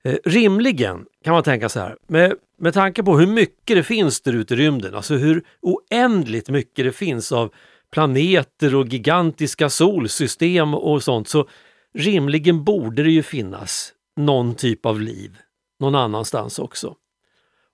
Eh, 0.05 0.17
rimligen 0.25 1.07
kan 1.25 1.33
man 1.33 1.43
tänka 1.43 1.69
så 1.69 1.81
här, 1.81 1.97
med, 2.07 2.35
med 2.59 2.75
tanke 2.75 3.03
på 3.03 3.19
hur 3.19 3.27
mycket 3.27 3.77
det 3.77 3.83
finns 3.83 4.21
där 4.21 4.33
ute 4.33 4.55
i 4.55 4.57
rymden, 4.57 4.95
alltså 4.95 5.15
hur 5.15 5.45
oändligt 5.61 6.49
mycket 6.49 6.85
det 6.85 6.93
finns 6.93 7.33
av 7.33 7.53
planeter 7.93 8.75
och 8.75 8.87
gigantiska 8.87 9.71
solsystem 9.71 10.75
och 10.75 11.03
sånt, 11.03 11.29
så 11.29 11.49
rimligen 11.95 12.65
borde 12.65 13.03
det 13.03 13.11
ju 13.11 13.23
finnas 13.23 13.93
någon 14.17 14.55
typ 14.55 14.87
av 14.87 15.01
liv 15.01 15.39
någon 15.81 15.95
annanstans 15.95 16.59
också. 16.59 16.97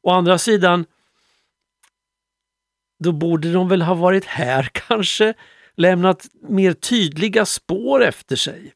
Å 0.03 0.11
andra 0.11 0.39
sidan, 0.39 0.85
då 2.99 3.13
borde 3.13 3.53
de 3.53 3.69
väl 3.69 3.83
ha 3.83 3.95
varit 3.95 4.25
här 4.25 4.63
kanske, 4.73 5.35
lämnat 5.77 6.27
mer 6.49 6.73
tydliga 6.73 7.47
spår 7.47 8.05
efter 8.05 8.37
sig. 8.37 8.73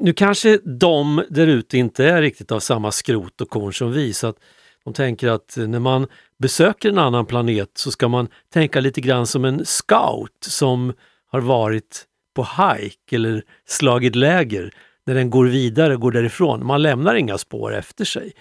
Nu 0.00 0.12
kanske 0.12 0.58
de 0.58 1.24
där 1.30 1.46
ute 1.46 1.78
inte 1.78 2.04
är 2.04 2.22
riktigt 2.22 2.52
av 2.52 2.60
samma 2.60 2.92
skrot 2.92 3.40
och 3.40 3.48
korn 3.48 3.72
som 3.72 3.92
vi, 3.92 4.12
så 4.12 4.26
att 4.26 4.36
de 4.84 4.94
tänker 4.94 5.28
att 5.28 5.54
när 5.56 5.78
man 5.78 6.06
besöker 6.38 6.88
en 6.88 6.98
annan 6.98 7.26
planet 7.26 7.70
så 7.74 7.90
ska 7.90 8.08
man 8.08 8.28
tänka 8.52 8.80
lite 8.80 9.00
grann 9.00 9.26
som 9.26 9.44
en 9.44 9.64
scout 9.64 10.44
som 10.48 10.92
har 11.26 11.40
varit 11.40 12.04
på 12.34 12.42
hike 12.42 13.16
eller 13.16 13.42
slagit 13.66 14.16
läger. 14.16 14.74
När 15.06 15.14
den 15.14 15.30
går 15.30 15.46
vidare, 15.46 15.96
går 15.96 16.12
därifrån. 16.12 16.66
Man 16.66 16.82
lämnar 16.82 17.14
inga 17.14 17.38
spår 17.38 17.74
efter 17.74 18.04
sig. 18.04 18.32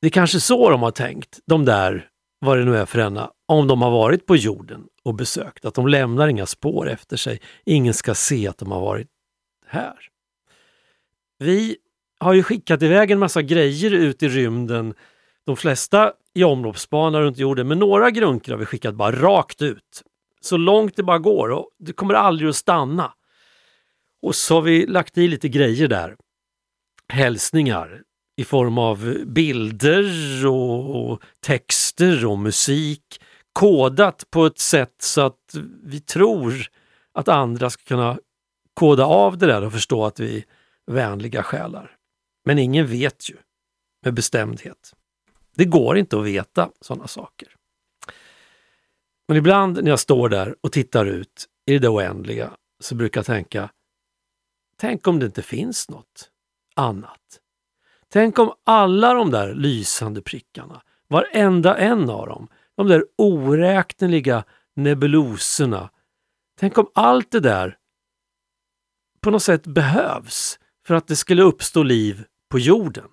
Det 0.00 0.08
är 0.08 0.10
kanske 0.10 0.40
så 0.40 0.70
de 0.70 0.82
har 0.82 0.90
tänkt, 0.90 1.38
de 1.46 1.64
där, 1.64 2.08
vad 2.44 2.58
det 2.58 2.64
nu 2.64 2.76
är 2.76 2.86
för 2.86 2.98
ena, 2.98 3.30
om 3.46 3.66
de 3.66 3.82
har 3.82 3.90
varit 3.90 4.26
på 4.26 4.36
jorden 4.36 4.86
och 5.02 5.14
besökt. 5.14 5.64
Att 5.64 5.74
de 5.74 5.88
lämnar 5.88 6.28
inga 6.28 6.46
spår 6.46 6.88
efter 6.88 7.16
sig. 7.16 7.40
Ingen 7.64 7.94
ska 7.94 8.14
se 8.14 8.48
att 8.48 8.58
de 8.58 8.72
har 8.72 8.80
varit 8.80 9.08
här. 9.66 9.98
Vi 11.38 11.76
har 12.18 12.32
ju 12.34 12.42
skickat 12.42 12.82
iväg 12.82 13.10
en 13.10 13.18
massa 13.18 13.42
grejer 13.42 13.90
ut 13.90 14.22
i 14.22 14.28
rymden. 14.28 14.94
De 15.46 15.56
flesta 15.56 16.12
i 16.34 16.44
omloppsbana 16.44 17.20
runt 17.20 17.38
jorden, 17.38 17.68
men 17.68 17.78
några 17.78 18.10
grunkor 18.10 18.52
har 18.52 18.58
vi 18.58 18.66
skickat 18.66 18.94
bara 18.94 19.12
rakt 19.12 19.62
ut. 19.62 20.02
Så 20.40 20.56
långt 20.56 20.96
det 20.96 21.02
bara 21.02 21.18
går 21.18 21.48
och 21.48 21.70
det 21.78 21.92
kommer 21.92 22.14
aldrig 22.14 22.48
att 22.48 22.56
stanna. 22.56 23.12
Och 24.22 24.34
så 24.34 24.54
har 24.54 24.62
vi 24.62 24.86
lagt 24.86 25.18
i 25.18 25.28
lite 25.28 25.48
grejer 25.48 25.88
där. 25.88 26.16
Hälsningar 27.08 28.02
i 28.36 28.44
form 28.44 28.78
av 28.78 29.24
bilder 29.26 30.46
och 30.46 31.22
texter 31.40 32.26
och 32.26 32.38
musik 32.38 33.20
kodat 33.52 34.24
på 34.30 34.46
ett 34.46 34.58
sätt 34.58 34.94
så 34.98 35.20
att 35.20 35.54
vi 35.82 36.00
tror 36.00 36.66
att 37.12 37.28
andra 37.28 37.70
ska 37.70 37.84
kunna 37.84 38.18
koda 38.74 39.04
av 39.04 39.38
det 39.38 39.46
där 39.46 39.64
och 39.64 39.72
förstå 39.72 40.04
att 40.04 40.20
vi 40.20 40.36
är 40.36 40.44
vänliga 40.92 41.42
själar. 41.42 41.96
Men 42.44 42.58
ingen 42.58 42.86
vet 42.86 43.30
ju 43.30 43.36
med 44.04 44.14
bestämdhet. 44.14 44.94
Det 45.54 45.64
går 45.64 45.98
inte 45.98 46.18
att 46.18 46.24
veta 46.24 46.70
sådana 46.80 47.06
saker. 47.06 47.48
Men 49.28 49.36
ibland 49.36 49.84
när 49.84 49.90
jag 49.90 50.00
står 50.00 50.28
där 50.28 50.56
och 50.60 50.72
tittar 50.72 51.06
ut 51.06 51.48
i 51.66 51.78
det 51.78 51.88
oändliga 51.88 52.56
så 52.80 52.94
brukar 52.94 53.18
jag 53.18 53.26
tänka, 53.26 53.70
tänk 54.76 55.06
om 55.06 55.18
det 55.18 55.26
inte 55.26 55.42
finns 55.42 55.88
något 55.88 56.30
annat. 56.74 57.40
Tänk 58.14 58.38
om 58.38 58.52
alla 58.64 59.14
de 59.14 59.30
där 59.30 59.54
lysande 59.54 60.22
prickarna, 60.22 60.82
varenda 61.08 61.76
en 61.76 62.10
av 62.10 62.26
dem, 62.26 62.48
de 62.76 62.88
där 62.88 63.04
oräkneliga 63.18 64.44
nebuloserna. 64.76 65.90
Tänk 66.58 66.78
om 66.78 66.90
allt 66.94 67.30
det 67.30 67.40
där 67.40 67.78
på 69.20 69.30
något 69.30 69.42
sätt 69.42 69.66
behövs 69.66 70.58
för 70.86 70.94
att 70.94 71.06
det 71.06 71.16
skulle 71.16 71.42
uppstå 71.42 71.82
liv 71.82 72.24
på 72.50 72.58
jorden. 72.58 73.08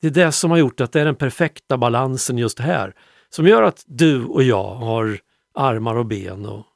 Det 0.00 0.06
är 0.06 0.10
det 0.10 0.32
som 0.32 0.50
har 0.50 0.58
gjort 0.58 0.80
att 0.80 0.92
det 0.92 1.00
är 1.00 1.04
den 1.04 1.16
perfekta 1.16 1.78
balansen 1.78 2.38
just 2.38 2.58
här 2.58 2.94
som 3.28 3.46
gör 3.46 3.62
att 3.62 3.84
du 3.86 4.24
och 4.24 4.42
jag 4.42 4.74
har 4.74 5.18
armar 5.54 5.94
och 5.94 6.06
ben 6.06 6.46
och 6.46 6.66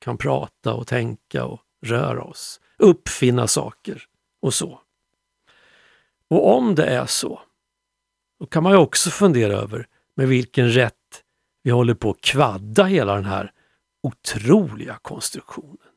kan 0.00 0.18
prata 0.18 0.74
och 0.74 0.86
tänka 0.86 1.44
och 1.44 1.60
röra 1.86 2.22
oss, 2.22 2.60
uppfinna 2.78 3.46
saker 3.46 4.02
och 4.42 4.54
så. 4.54 4.80
Och 6.30 6.56
om 6.56 6.74
det 6.74 6.86
är 6.86 7.06
så, 7.06 7.40
då 8.40 8.46
kan 8.46 8.62
man 8.62 8.72
ju 8.72 8.78
också 8.78 9.10
fundera 9.10 9.52
över 9.52 9.86
med 10.16 10.28
vilken 10.28 10.70
rätt 10.72 10.94
vi 11.62 11.70
håller 11.70 11.94
på 11.94 12.10
att 12.10 12.20
kvadda 12.20 12.84
hela 12.84 13.14
den 13.14 13.24
här 13.24 13.52
otroliga 14.02 14.98
konstruktionen. 15.02 15.93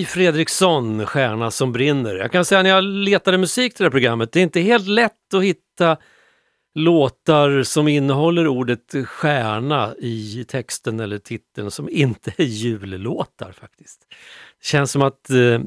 Marie 0.00 0.06
Fredriksson, 0.06 1.06
Stjärna 1.06 1.50
som 1.50 1.72
brinner. 1.72 2.14
Jag 2.14 2.32
kan 2.32 2.44
säga 2.44 2.62
när 2.62 2.70
jag 2.70 2.84
letade 2.84 3.38
musik 3.38 3.74
till 3.74 3.82
det 3.82 3.86
här 3.86 3.90
programmet, 3.90 4.32
det 4.32 4.40
är 4.40 4.42
inte 4.42 4.60
helt 4.60 4.86
lätt 4.86 5.34
att 5.34 5.42
hitta 5.42 5.96
låtar 6.74 7.62
som 7.62 7.88
innehåller 7.88 8.46
ordet 8.46 8.94
stjärna 9.06 9.94
i 9.98 10.44
texten 10.48 11.00
eller 11.00 11.18
titeln 11.18 11.70
som 11.70 11.88
inte 11.88 12.32
är 12.36 12.44
jullåtar 12.44 13.52
faktiskt. 13.52 14.06
Det 14.60 14.66
känns 14.66 14.90
som 14.90 15.02
att 15.02 15.30
eh, 15.30 15.60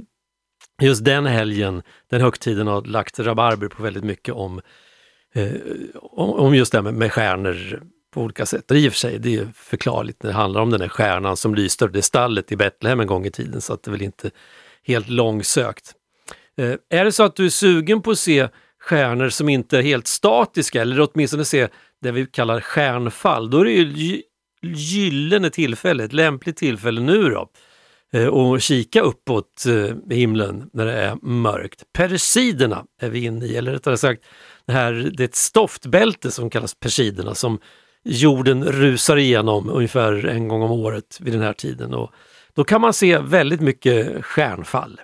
just 0.81 1.05
den 1.05 1.25
helgen, 1.25 1.81
den 2.09 2.21
högtiden 2.21 2.67
har 2.67 2.81
lagt 2.81 3.19
rabarber 3.19 3.67
på 3.67 3.83
väldigt 3.83 4.03
mycket 4.03 4.33
om, 4.33 4.61
eh, 5.33 5.51
om 6.11 6.55
just 6.55 6.71
det 6.71 6.81
här 6.81 6.91
med 6.91 7.13
stjärnor 7.13 7.83
på 8.13 8.21
olika 8.21 8.45
sätt. 8.45 8.71
Och 8.71 8.77
i 8.77 8.89
och 8.89 8.91
för 8.91 8.99
sig, 8.99 9.19
det 9.19 9.29
är 9.29 9.33
ju 9.33 9.47
förklarligt 9.55 10.23
när 10.23 10.29
det 10.29 10.35
handlar 10.35 10.61
om 10.61 10.69
den 10.69 10.81
här 10.81 10.87
stjärnan 10.87 11.37
som 11.37 11.55
lyste 11.55 11.87
det 11.87 12.01
stallet 12.01 12.51
i 12.51 12.55
Betlehem 12.55 12.99
en 12.99 13.07
gång 13.07 13.25
i 13.25 13.31
tiden, 13.31 13.61
så 13.61 13.73
att 13.73 13.83
det 13.83 13.89
är 13.89 13.91
väl 13.91 14.01
inte 14.01 14.31
helt 14.83 15.09
långsökt. 15.09 15.93
Eh, 16.57 16.75
är 16.89 17.05
det 17.05 17.11
så 17.11 17.23
att 17.23 17.35
du 17.35 17.45
är 17.45 17.49
sugen 17.49 18.01
på 18.01 18.11
att 18.11 18.19
se 18.19 18.47
stjärnor 18.79 19.29
som 19.29 19.49
inte 19.49 19.77
är 19.77 19.81
helt 19.81 20.07
statiska, 20.07 20.81
eller 20.81 21.09
åtminstone 21.13 21.45
se 21.45 21.67
det 22.01 22.11
vi 22.11 22.25
kallar 22.25 22.59
stjärnfall, 22.59 23.49
då 23.49 23.59
är 23.59 23.65
det 23.65 23.71
ju 23.71 24.21
gyllene 24.61 25.49
tillfälle, 25.49 26.03
ett 26.03 26.13
lämpligt 26.13 26.57
tillfälle 26.57 27.01
nu 27.01 27.29
då, 27.29 27.49
eh, 28.13 28.27
och 28.27 28.61
kika 28.61 29.01
uppåt 29.01 29.65
eh, 29.67 30.15
himlen 30.15 30.69
när 30.73 30.85
det 30.85 30.93
är 30.93 31.15
mörkt. 31.21 31.83
Persiderna 31.93 32.85
är 33.01 33.09
vi 33.09 33.23
inne 33.23 33.45
i, 33.45 33.55
eller 33.55 33.71
rättare 33.71 33.97
sagt, 33.97 34.23
det, 34.65 34.73
här, 34.73 35.11
det 35.17 35.23
är 35.23 35.27
ett 35.27 35.35
stoftbälte 35.35 36.31
som 36.31 36.49
kallas 36.49 36.75
Persiderna 36.75 37.35
som 37.35 37.59
jorden 38.03 38.63
rusar 38.65 39.17
igenom 39.17 39.69
ungefär 39.69 40.25
en 40.25 40.47
gång 40.47 40.61
om 40.61 40.71
året 40.71 41.17
vid 41.21 41.33
den 41.33 41.41
här 41.41 41.53
tiden. 41.53 41.93
Och 41.93 42.11
då 42.53 42.63
kan 42.63 42.81
man 42.81 42.93
se 42.93 43.17
väldigt 43.17 43.61
mycket 43.61 44.25
stjärnfall. 44.25 45.01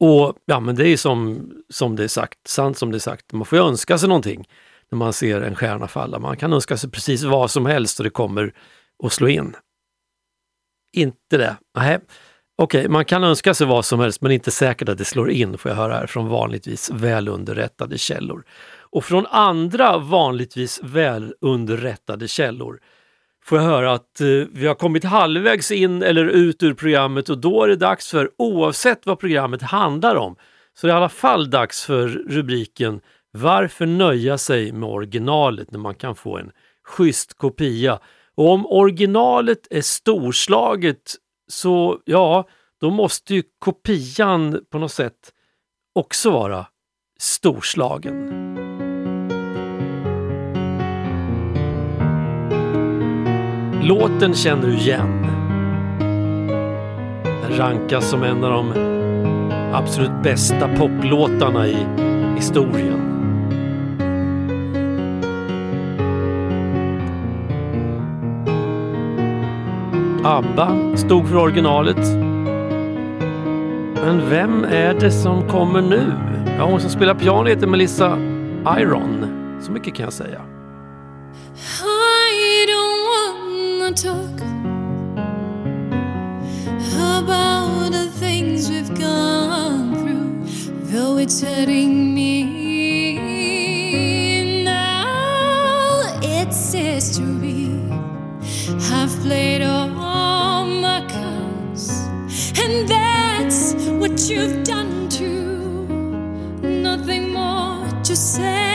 Och 0.00 0.34
ja, 0.44 0.60
men 0.60 0.74
det 0.74 0.88
är 0.88 0.96
som, 0.96 1.50
som 1.68 1.96
det 1.96 2.04
är 2.04 2.08
sagt, 2.08 2.48
sant 2.48 2.78
som 2.78 2.90
det 2.90 2.96
är 2.96 3.00
sagt. 3.00 3.32
Man 3.32 3.46
får 3.46 3.58
ju 3.58 3.64
önska 3.64 3.98
sig 3.98 4.08
någonting 4.08 4.48
när 4.90 4.98
man 4.98 5.12
ser 5.12 5.40
en 5.40 5.54
stjärna 5.54 5.88
falla. 5.88 6.18
Man 6.18 6.36
kan 6.36 6.52
önska 6.52 6.76
sig 6.76 6.90
precis 6.90 7.22
vad 7.22 7.50
som 7.50 7.66
helst 7.66 8.00
och 8.00 8.04
det 8.04 8.10
kommer 8.10 8.54
att 9.04 9.12
slå 9.12 9.28
in. 9.28 9.56
Inte 10.92 11.36
det? 11.36 11.56
Nej. 11.78 11.98
Okej, 12.58 12.88
man 12.88 13.04
kan 13.04 13.24
önska 13.24 13.54
sig 13.54 13.66
vad 13.66 13.84
som 13.84 14.00
helst 14.00 14.20
men 14.20 14.32
inte 14.32 14.50
säkert 14.50 14.88
att 14.88 14.98
det 14.98 15.04
slår 15.04 15.30
in 15.30 15.58
får 15.58 15.70
jag 15.70 15.76
höra 15.76 15.94
här 15.94 16.06
från 16.06 16.28
vanligtvis 16.28 16.90
välunderrättade 16.90 17.98
källor. 17.98 18.44
Och 18.90 19.04
från 19.04 19.26
andra 19.26 19.98
vanligtvis 19.98 20.80
välunderrättade 20.82 22.28
källor 22.28 22.80
får 23.44 23.58
jag 23.58 23.64
höra 23.64 23.92
att 23.92 24.20
eh, 24.20 24.26
vi 24.52 24.66
har 24.66 24.74
kommit 24.74 25.04
halvvägs 25.04 25.70
in 25.70 26.02
eller 26.02 26.24
ut 26.24 26.62
ur 26.62 26.74
programmet 26.74 27.28
och 27.28 27.38
då 27.38 27.62
är 27.62 27.68
det 27.68 27.76
dags 27.76 28.10
för, 28.10 28.30
oavsett 28.38 29.06
vad 29.06 29.18
programmet 29.18 29.62
handlar 29.62 30.16
om, 30.16 30.36
så 30.74 30.86
det 30.86 30.92
är 30.92 30.94
i 30.94 30.96
alla 30.96 31.08
fall 31.08 31.50
dags 31.50 31.84
för 31.84 32.08
rubriken 32.08 33.00
Varför 33.30 33.86
nöja 33.86 34.38
sig 34.38 34.72
med 34.72 34.88
originalet 34.88 35.70
när 35.70 35.78
man 35.78 35.94
kan 35.94 36.14
få 36.14 36.38
en 36.38 36.50
schysst 36.84 37.38
kopia? 37.38 37.98
Och 38.34 38.50
om 38.50 38.66
originalet 38.66 39.66
är 39.70 39.80
storslaget 39.80 41.14
så 41.48 42.00
ja, 42.04 42.48
då 42.80 42.90
måste 42.90 43.34
ju 43.34 43.42
kopian 43.58 44.64
på 44.70 44.78
något 44.78 44.92
sätt 44.92 45.32
också 45.94 46.30
vara 46.30 46.66
storslagen. 47.18 48.32
Låten 53.82 54.34
känner 54.34 54.66
du 54.66 54.74
igen. 54.74 55.26
Den 57.42 57.58
rankas 57.58 58.10
som 58.10 58.22
en 58.22 58.44
av 58.44 58.50
de 58.50 58.72
absolut 59.72 60.22
bästa 60.22 60.68
poplåtarna 60.76 61.66
i 61.66 61.86
historien. 62.36 63.06
ABBA 70.24 70.96
stod 70.96 71.28
för 71.28 71.36
originalet. 71.36 72.06
Men 73.94 74.30
vem 74.30 74.64
är 74.64 74.94
det 74.94 75.10
som 75.10 75.48
kommer 75.48 75.82
nu? 75.82 76.35
Ja, 76.58 76.64
hon 76.64 76.80
som 76.80 76.90
spelar 76.90 77.14
piano 77.14 77.48
heter 77.48 77.66
Melissa 77.66 78.18
Iron. 78.78 79.26
Så 79.62 79.72
mycket 79.72 79.94
kan 79.94 80.04
jag 80.04 80.12
säga. 80.12 80.40
I 81.82 82.66
don't 82.66 83.02
wanna 83.12 83.92
talk 83.96 84.42
about 87.18 87.92
the 87.92 88.08
things 88.20 88.70
we've 88.70 88.94
gone 89.00 89.94
through, 89.94 90.44
though 90.92 91.18
it's 91.22 91.42
hurting 91.42 92.14
me 92.14 92.44
now. 94.64 96.02
It's 96.22 96.74
history. 96.74 97.70
I've 98.92 99.22
played 99.22 99.62
all 99.62 100.66
my 100.66 101.00
cards, 101.08 102.08
and 102.64 102.88
that's 102.88 103.74
what 104.00 104.30
you've 104.30 104.64
done 104.64 104.95
say. 108.36 108.65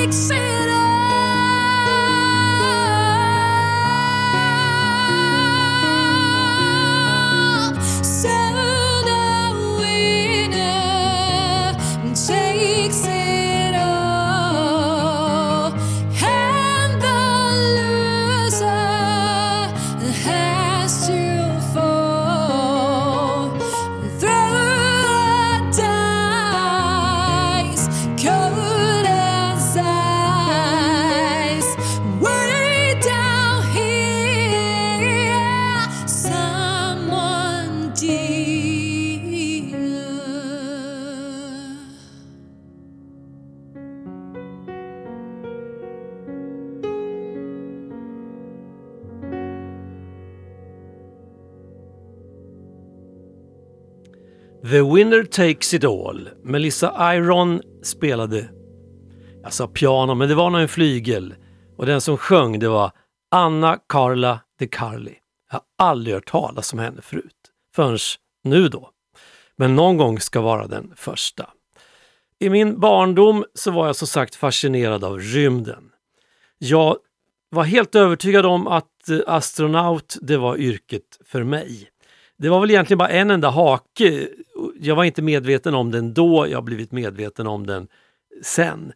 Takes 0.00 0.30
it 0.30 0.39
The 54.70 54.82
Winner 54.82 55.24
Takes 55.24 55.74
It 55.74 55.84
All. 55.84 56.28
Melissa 56.42 57.14
Iron 57.14 57.62
spelade, 57.82 58.50
jag 59.42 59.52
sa 59.52 59.66
piano, 59.66 60.14
men 60.14 60.28
det 60.28 60.34
var 60.34 60.50
nog 60.50 60.60
en 60.60 60.68
flygel. 60.68 61.34
Och 61.76 61.86
den 61.86 62.00
som 62.00 62.18
sjöng 62.18 62.58
det 62.58 62.68
var 62.68 62.90
Anna 63.30 63.78
Carla 63.88 64.40
de 64.58 64.66
Carli. 64.66 65.14
Jag 65.50 65.58
har 65.58 65.62
aldrig 65.88 66.14
hört 66.14 66.30
talas 66.30 66.72
om 66.72 66.78
henne 66.78 67.02
förut. 67.02 67.34
Förrän 67.74 67.98
nu 68.44 68.68
då. 68.68 68.90
Men 69.56 69.76
någon 69.76 69.96
gång 69.96 70.20
ska 70.20 70.40
vara 70.40 70.66
den 70.66 70.92
första. 70.96 71.50
I 72.38 72.50
min 72.50 72.80
barndom 72.80 73.44
så 73.54 73.70
var 73.70 73.86
jag 73.86 73.96
som 73.96 74.08
sagt 74.08 74.34
fascinerad 74.34 75.04
av 75.04 75.18
rymden. 75.18 75.90
Jag 76.58 76.96
var 77.50 77.64
helt 77.64 77.94
övertygad 77.94 78.46
om 78.46 78.66
att 78.66 79.08
eh, 79.08 79.18
astronaut, 79.26 80.16
det 80.22 80.36
var 80.36 80.56
yrket 80.56 81.18
för 81.24 81.42
mig. 81.44 81.90
Det 82.40 82.48
var 82.48 82.60
väl 82.60 82.70
egentligen 82.70 82.98
bara 82.98 83.08
en 83.08 83.30
enda 83.30 83.50
hake. 83.50 84.28
Jag 84.82 84.96
var 84.96 85.04
inte 85.04 85.22
medveten 85.22 85.74
om 85.74 85.90
den 85.90 86.14
då, 86.14 86.46
jag 86.48 86.56
har 86.56 86.62
blivit 86.62 86.92
medveten 86.92 87.46
om 87.46 87.66
den 87.66 87.88
sen. 88.42 88.92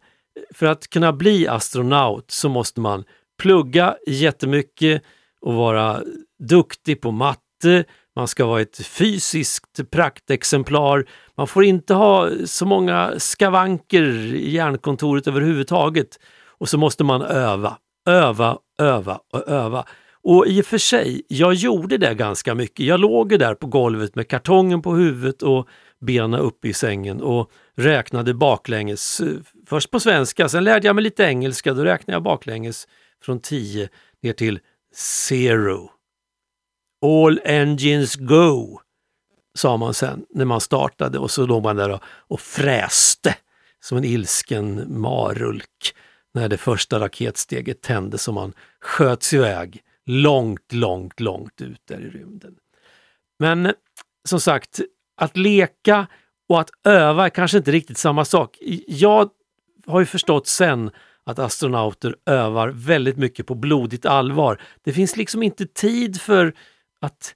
För 0.53 0.65
att 0.65 0.87
kunna 0.87 1.13
bli 1.13 1.47
astronaut 1.47 2.31
så 2.31 2.49
måste 2.49 2.79
man 2.79 3.03
plugga 3.39 3.95
jättemycket 4.07 5.03
och 5.41 5.53
vara 5.53 6.01
duktig 6.39 7.01
på 7.01 7.11
matte. 7.11 7.83
Man 8.15 8.27
ska 8.27 8.45
vara 8.45 8.61
ett 8.61 8.87
fysiskt 8.87 9.91
praktexemplar. 9.91 11.05
Man 11.35 11.47
får 11.47 11.63
inte 11.63 11.93
ha 11.93 12.29
så 12.45 12.65
många 12.65 13.13
skavanker 13.17 14.03
i 14.35 14.51
hjärnkontoret 14.51 15.27
överhuvudtaget. 15.27 16.19
Och 16.57 16.69
så 16.69 16.77
måste 16.77 17.03
man 17.03 17.21
öva, 17.21 17.77
öva, 18.05 18.57
öva 18.79 19.19
och 19.33 19.47
öva. 19.47 19.85
Och 20.27 20.47
i 20.47 20.61
och 20.61 20.65
för 20.65 20.77
sig, 20.77 21.21
jag 21.27 21.53
gjorde 21.53 21.97
det 21.97 22.13
ganska 22.13 22.55
mycket. 22.55 22.85
Jag 22.85 22.99
låg 22.99 23.31
ju 23.31 23.37
där 23.37 23.55
på 23.55 23.67
golvet 23.67 24.15
med 24.15 24.27
kartongen 24.27 24.81
på 24.81 24.95
huvudet 24.95 25.41
och 25.41 25.67
benen 26.01 26.39
uppe 26.39 26.67
i 26.67 26.73
sängen 26.73 27.21
och 27.21 27.51
räknade 27.75 28.33
baklänges. 28.33 29.21
Först 29.67 29.91
på 29.91 29.99
svenska, 29.99 30.49
sen 30.49 30.63
lärde 30.63 30.87
jag 30.87 30.95
mig 30.95 31.03
lite 31.03 31.23
engelska. 31.23 31.73
Då 31.73 31.83
räknade 31.83 32.15
jag 32.15 32.23
baklänges 32.23 32.87
från 33.23 33.39
10 33.39 33.89
ner 34.21 34.33
till 34.33 34.59
zero. 34.95 35.91
All 37.05 37.39
engines 37.43 38.15
go, 38.15 38.79
sa 39.57 39.77
man 39.77 39.93
sen 39.93 40.25
när 40.29 40.45
man 40.45 40.61
startade 40.61 41.19
och 41.19 41.31
så 41.31 41.45
låg 41.45 41.63
man 41.63 41.75
där 41.75 41.89
och, 41.89 42.03
och 42.05 42.39
fräste 42.39 43.35
som 43.79 43.97
en 43.97 44.03
ilsken 44.03 44.99
marulk 44.99 45.95
när 46.33 46.49
det 46.49 46.57
första 46.57 46.99
raketsteget 46.99 47.81
tändes 47.81 48.27
och 48.27 48.33
man 48.33 48.53
sköts 48.79 49.33
iväg 49.33 49.81
långt, 50.05 50.73
långt, 50.73 51.19
långt 51.19 51.61
ut 51.61 51.81
där 51.87 51.99
i 51.99 52.09
rymden. 52.09 52.55
Men 53.39 53.65
eh, 53.65 53.71
som 54.23 54.39
sagt, 54.39 54.81
att 55.17 55.37
leka 55.37 56.07
och 56.49 56.61
att 56.61 56.69
öva 56.83 57.25
är 57.25 57.29
kanske 57.29 57.57
inte 57.57 57.71
riktigt 57.71 57.97
samma 57.97 58.25
sak. 58.25 58.57
Jag 58.87 59.29
har 59.85 59.99
ju 59.99 60.05
förstått 60.05 60.47
sen 60.47 60.91
att 61.23 61.39
astronauter 61.39 62.15
övar 62.25 62.69
väldigt 62.69 63.17
mycket 63.17 63.47
på 63.47 63.55
blodigt 63.55 64.05
allvar. 64.05 64.61
Det 64.83 64.93
finns 64.93 65.17
liksom 65.17 65.43
inte 65.43 65.65
tid 65.65 66.21
för 66.21 66.53
att 67.01 67.35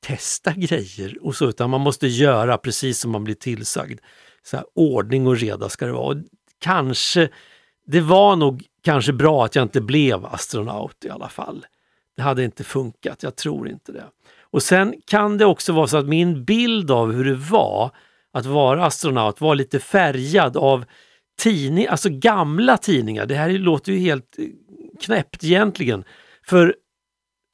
testa 0.00 0.52
grejer 0.56 1.18
och 1.22 1.36
så, 1.36 1.48
utan 1.48 1.70
man 1.70 1.80
måste 1.80 2.06
göra 2.06 2.58
precis 2.58 2.98
som 2.98 3.10
man 3.10 3.24
blir 3.24 3.34
tillsagd. 3.34 4.00
Så 4.42 4.56
här, 4.56 4.66
ordning 4.74 5.26
och 5.26 5.36
reda 5.36 5.68
ska 5.68 5.86
det 5.86 5.92
vara. 5.92 6.06
Och 6.06 6.16
kanske, 6.58 7.28
det 7.86 8.00
var 8.00 8.36
nog 8.36 8.64
kanske 8.82 9.12
bra 9.12 9.44
att 9.44 9.54
jag 9.54 9.62
inte 9.62 9.80
blev 9.80 10.26
astronaut 10.26 11.04
i 11.04 11.10
alla 11.10 11.28
fall. 11.28 11.66
Det 12.16 12.22
hade 12.22 12.44
inte 12.44 12.64
funkat, 12.64 13.22
jag 13.22 13.36
tror 13.36 13.68
inte 13.68 13.92
det. 13.92 14.04
Och 14.40 14.62
sen 14.62 14.94
kan 15.06 15.38
det 15.38 15.44
också 15.44 15.72
vara 15.72 15.86
så 15.86 15.96
att 15.96 16.06
min 16.06 16.44
bild 16.44 16.90
av 16.90 17.12
hur 17.12 17.24
det 17.24 17.34
var 17.34 17.90
att 18.32 18.46
vara 18.46 18.86
astronaut 18.86 19.40
var 19.40 19.54
lite 19.54 19.80
färgad 19.80 20.56
av 20.56 20.84
tidning, 21.38 21.86
alltså 21.86 22.08
gamla 22.10 22.76
tidningar. 22.76 23.26
Det 23.26 23.34
här 23.34 23.50
låter 23.50 23.92
ju 23.92 23.98
helt 23.98 24.36
knäppt 25.00 25.44
egentligen. 25.44 26.04
För 26.46 26.74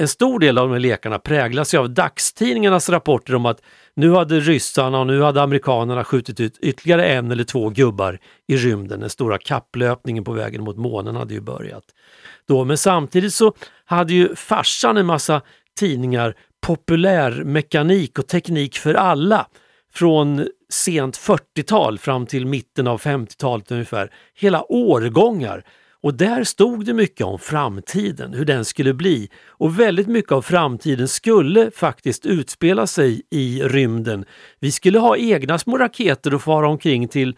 en 0.00 0.08
stor 0.08 0.38
del 0.38 0.58
av 0.58 0.68
de 0.68 0.72
här 0.72 0.80
lekarna 0.80 1.18
präglas 1.18 1.74
ju 1.74 1.78
av 1.78 1.90
dagstidningarnas 1.90 2.88
rapporter 2.88 3.34
om 3.34 3.46
att 3.46 3.62
nu 3.94 4.10
hade 4.12 4.40
ryssarna 4.40 5.00
och 5.00 5.06
nu 5.06 5.22
hade 5.22 5.42
amerikanerna 5.42 6.04
skjutit 6.04 6.40
ut 6.40 6.58
ytterligare 6.58 7.06
en 7.06 7.30
eller 7.30 7.44
två 7.44 7.68
gubbar 7.68 8.18
i 8.46 8.56
rymden. 8.56 9.00
Den 9.00 9.10
stora 9.10 9.38
kapplöpningen 9.38 10.24
på 10.24 10.32
vägen 10.32 10.64
mot 10.64 10.76
månen 10.76 11.16
hade 11.16 11.34
ju 11.34 11.40
börjat. 11.40 11.84
Då. 12.48 12.64
Men 12.64 12.78
samtidigt 12.78 13.34
så 13.34 13.54
hade 13.96 14.14
ju 14.14 14.34
farsan 14.36 14.96
en 14.96 15.06
massa 15.06 15.42
tidningar 15.78 16.34
populärmekanik 16.60 18.18
och 18.18 18.26
teknik 18.26 18.78
för 18.78 18.94
alla 18.94 19.46
från 19.92 20.46
sent 20.72 21.18
40-tal 21.18 21.98
fram 21.98 22.26
till 22.26 22.46
mitten 22.46 22.86
av 22.86 23.00
50-talet 23.00 23.70
ungefär. 23.70 24.10
Hela 24.34 24.72
årgångar. 24.72 25.64
Och 26.02 26.14
där 26.14 26.44
stod 26.44 26.84
det 26.84 26.94
mycket 26.94 27.26
om 27.26 27.38
framtiden, 27.38 28.34
hur 28.34 28.44
den 28.44 28.64
skulle 28.64 28.94
bli. 28.94 29.28
Och 29.46 29.80
väldigt 29.80 30.08
mycket 30.08 30.32
av 30.32 30.42
framtiden 30.42 31.08
skulle 31.08 31.70
faktiskt 31.70 32.26
utspela 32.26 32.86
sig 32.86 33.22
i 33.30 33.62
rymden. 33.62 34.24
Vi 34.60 34.72
skulle 34.72 34.98
ha 34.98 35.16
egna 35.16 35.58
små 35.58 35.78
raketer 35.78 36.34
och 36.34 36.42
fara 36.42 36.68
omkring 36.68 37.08
till, 37.08 37.36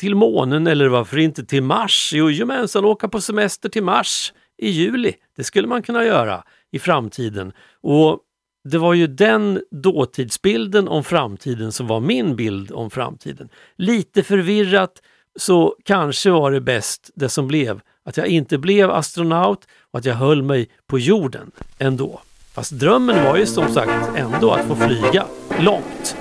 till 0.00 0.14
månen 0.14 0.66
eller 0.66 0.88
varför 0.88 1.18
inte 1.18 1.44
till 1.44 1.62
Mars. 1.62 2.12
Jojomensan, 2.14 2.84
åka 2.84 3.08
på 3.08 3.20
semester 3.20 3.68
till 3.68 3.84
Mars 3.84 4.32
i 4.62 4.68
juli. 4.68 5.14
Det 5.36 5.44
skulle 5.44 5.68
man 5.68 5.82
kunna 5.82 6.04
göra 6.04 6.44
i 6.70 6.78
framtiden. 6.78 7.52
Och 7.80 8.18
det 8.64 8.78
var 8.78 8.94
ju 8.94 9.06
den 9.06 9.62
dåtidsbilden 9.70 10.88
om 10.88 11.04
framtiden 11.04 11.72
som 11.72 11.86
var 11.86 12.00
min 12.00 12.36
bild 12.36 12.72
om 12.72 12.90
framtiden. 12.90 13.48
Lite 13.76 14.22
förvirrat, 14.22 15.02
så 15.36 15.76
kanske 15.84 16.30
var 16.30 16.50
det 16.50 16.60
bäst 16.60 17.10
det 17.14 17.28
som 17.28 17.48
blev. 17.48 17.80
Att 18.04 18.16
jag 18.16 18.26
inte 18.26 18.58
blev 18.58 18.90
astronaut 18.90 19.66
och 19.90 19.98
att 19.98 20.04
jag 20.04 20.14
höll 20.14 20.42
mig 20.42 20.70
på 20.86 20.98
jorden 20.98 21.50
ändå. 21.78 22.20
Fast 22.54 22.72
drömmen 22.72 23.24
var 23.24 23.36
ju 23.36 23.46
som 23.46 23.68
sagt 23.68 24.16
ändå 24.16 24.50
att 24.50 24.66
få 24.66 24.76
flyga 24.76 25.26
långt. 25.60 26.16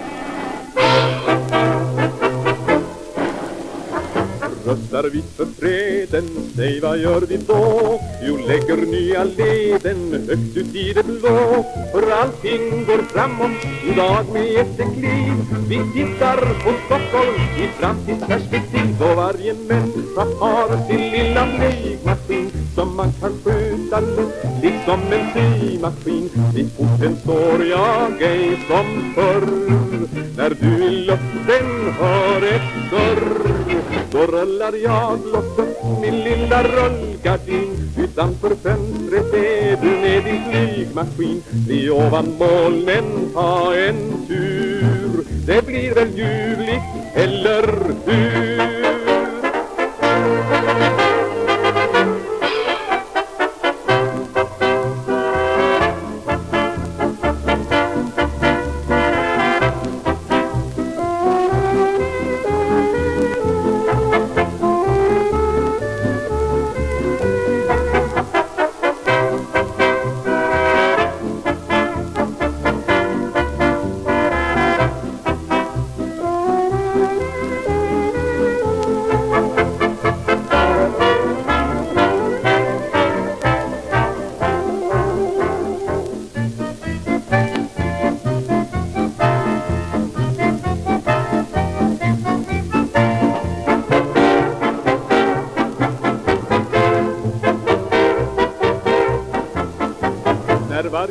Röstar 4.66 5.04
vi 5.04 5.22
för 5.22 5.46
freden, 5.46 6.30
säg 6.56 6.80
vad 6.80 6.98
gör 6.98 7.22
vi 7.22 7.38
då? 7.38 8.00
Jo, 8.24 8.38
lägger 8.48 8.78
nya 8.78 9.24
leden 9.24 10.26
högt 10.28 10.58
ut 10.58 10.76
i 10.76 10.94
det 10.94 11.04
blå. 11.04 11.66
För 11.92 12.12
allting 12.12 12.86
går 12.86 13.02
framåt, 13.14 13.66
idag 13.94 14.26
med 14.34 14.52
jättekliv 14.52 15.34
Vi 15.68 15.78
tittar 15.94 16.38
på 16.38 16.74
Stockholm 16.86 17.36
i 17.58 17.68
framtidsperspektiv. 17.80 19.02
Och 19.02 19.16
varje 19.16 19.54
människa 19.54 20.26
har 20.40 20.88
sin 20.88 21.12
lilla 21.12 21.48
flygmaskin. 21.58 22.61
Som 22.76 22.96
man 22.96 23.12
kan 23.20 23.32
sköta 23.44 24.00
lätt, 24.00 24.64
liksom 24.64 25.00
en 25.12 25.26
symaskin. 25.34 26.30
Vid 26.56 26.78
porten 26.78 27.18
står 27.24 27.66
jag 27.66 28.22
ej 28.22 28.58
som 28.68 29.14
förr. 29.16 29.48
När 30.38 30.50
du 30.50 30.86
i 30.86 31.06
luften 31.06 31.94
hör 32.00 32.42
ett 32.42 32.90
surr 32.90 33.52
då 34.12 34.20
rullar 34.20 34.74
jag 34.84 35.20
loss 35.34 35.58
upp 35.58 35.78
min 36.02 36.24
lilla 36.24 36.64
rullgardin. 36.64 37.92
Utanför 37.98 38.56
fönstret 38.64 39.34
är 39.34 39.78
du 39.82 39.90
med 39.90 40.24
din 40.24 40.42
flygmaskin. 40.52 41.44
Vi 41.68 41.90
ovan 41.90 42.36
molnen 42.40 43.32
ta 43.34 43.76
en 43.76 44.28
tur. 44.28 45.24
Det 45.46 45.66
blir 45.66 45.96
väl 45.96 46.18
ljuvligt, 46.18 47.16
eller 47.16 47.68
hur? 48.06 48.71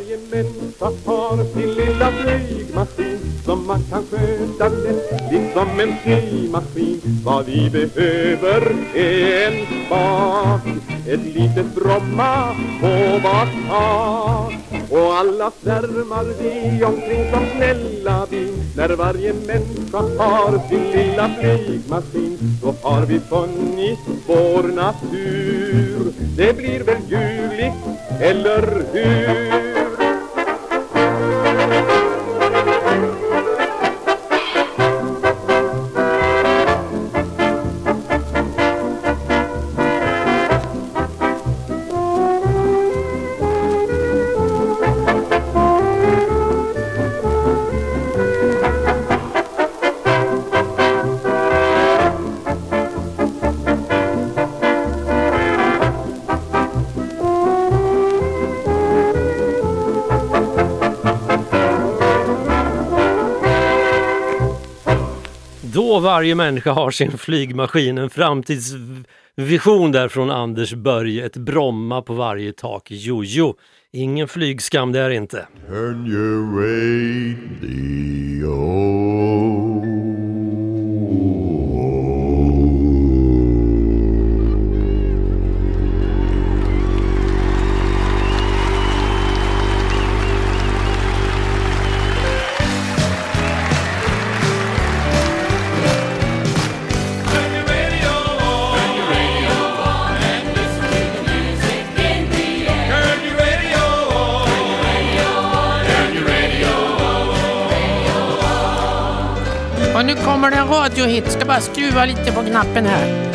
Varje 0.01 0.19
människa 0.31 0.91
har 1.05 1.45
sin 1.45 1.75
lilla 1.75 2.13
flygmaskin 2.13 3.19
Som 3.45 3.67
man 3.67 3.83
kan 3.91 4.03
sköta 4.11 4.69
lätt, 4.69 5.33
liksom 5.33 5.81
en 5.81 5.95
symaskin 6.05 7.01
Vad 7.25 7.47
vi 7.47 7.71
behöver 7.71 8.75
är 8.95 9.47
en 9.47 9.67
spak 9.67 10.61
Ett 11.07 11.25
litet 11.25 11.75
Bromma 11.75 12.55
på 12.81 13.21
vart 13.25 13.69
tak. 13.69 14.53
Och 14.91 15.15
alla 15.15 15.51
svärmar 15.63 16.25
vi 16.41 16.85
omkring 16.85 17.31
som 17.33 17.47
snälla 17.57 18.27
bin 18.31 18.55
När 18.77 18.89
varje 18.89 19.33
människa 19.33 19.99
har 20.19 20.69
sin 20.69 20.91
lilla 20.91 21.31
flygmaskin 21.41 22.39
Då 22.63 22.75
har 22.83 23.07
vi 23.07 23.21
funnit 23.21 23.99
vår 24.27 24.63
natur. 24.63 26.13
Det 26.37 26.57
blir 26.57 26.81
väl 26.81 27.03
ljuvligt, 27.09 27.75
eller 28.21 28.85
hur? 28.93 29.90
Varje 66.01 66.35
människa 66.35 66.73
har 66.73 66.91
sin 66.91 67.19
flygmaskin, 67.19 67.99
en 67.99 68.11
framtidsvision 68.11 69.93
där 69.93 70.09
från 70.09 70.31
Anders 70.31 70.75
Börje, 70.75 71.27
ett 71.27 71.37
Bromma 71.37 72.03
på 72.03 72.15
varje 72.15 72.53
tak. 72.53 72.91
Jojo, 72.91 73.55
ingen 73.93 74.29
flygskam 74.29 74.93
där 74.93 75.11
inte. 75.11 75.47
Turn 75.69 76.07
your 76.07 76.61
radio. 76.61 78.11
kommer 110.41 110.51
det 110.51 110.57
en 110.57 110.69
radiohit. 110.69 111.33
Ska 111.33 111.45
bara 111.45 111.61
skruva 111.61 112.05
lite 112.05 112.33
på 112.33 112.43
knappen 112.43 112.87
här. 112.87 113.31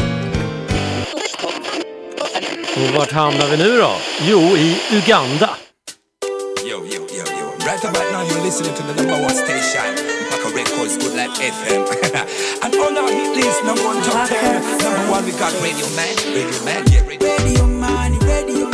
Och 2.76 2.96
vart 2.96 3.12
hamnar 3.12 3.48
vi 3.48 3.58
nu 3.58 3.78
då? 3.78 3.92
Jo, 4.22 4.40
i 4.40 4.78
Uganda. 4.92 5.50
Yo, 6.70 6.78
yo, 6.78 7.02
yo, 7.18 7.26
yo. 7.40 7.48
Right 7.66 7.86
about 7.86 8.12
now 8.12 8.24
you're 8.30 8.46
listening 8.46 8.74
to 8.74 8.84
the 8.84 9.04
number 9.04 9.26
one 9.26 9.36
station. 9.36 9.96
Baka 10.32 10.56
Records, 10.56 10.98
Good 10.98 11.16
Life 11.16 11.38
FM. 11.54 11.82
And 12.64 12.76
on 12.76 12.98
our 12.98 13.12
hit 13.12 13.36
list, 13.36 13.64
number 13.66 13.86
one 13.86 14.02
top 14.04 14.28
ten. 14.30 14.62
Number 14.84 15.12
one, 15.12 15.26
we 15.26 15.32
got 15.32 15.54
Radio 15.64 15.88
Man. 15.98 16.16
Radio 16.34 16.64
Man, 16.66 16.84
yeah. 16.92 17.08
Radio, 17.08 17.30
radio 17.30 17.68
Man, 17.68 18.12
Radio 18.20 18.65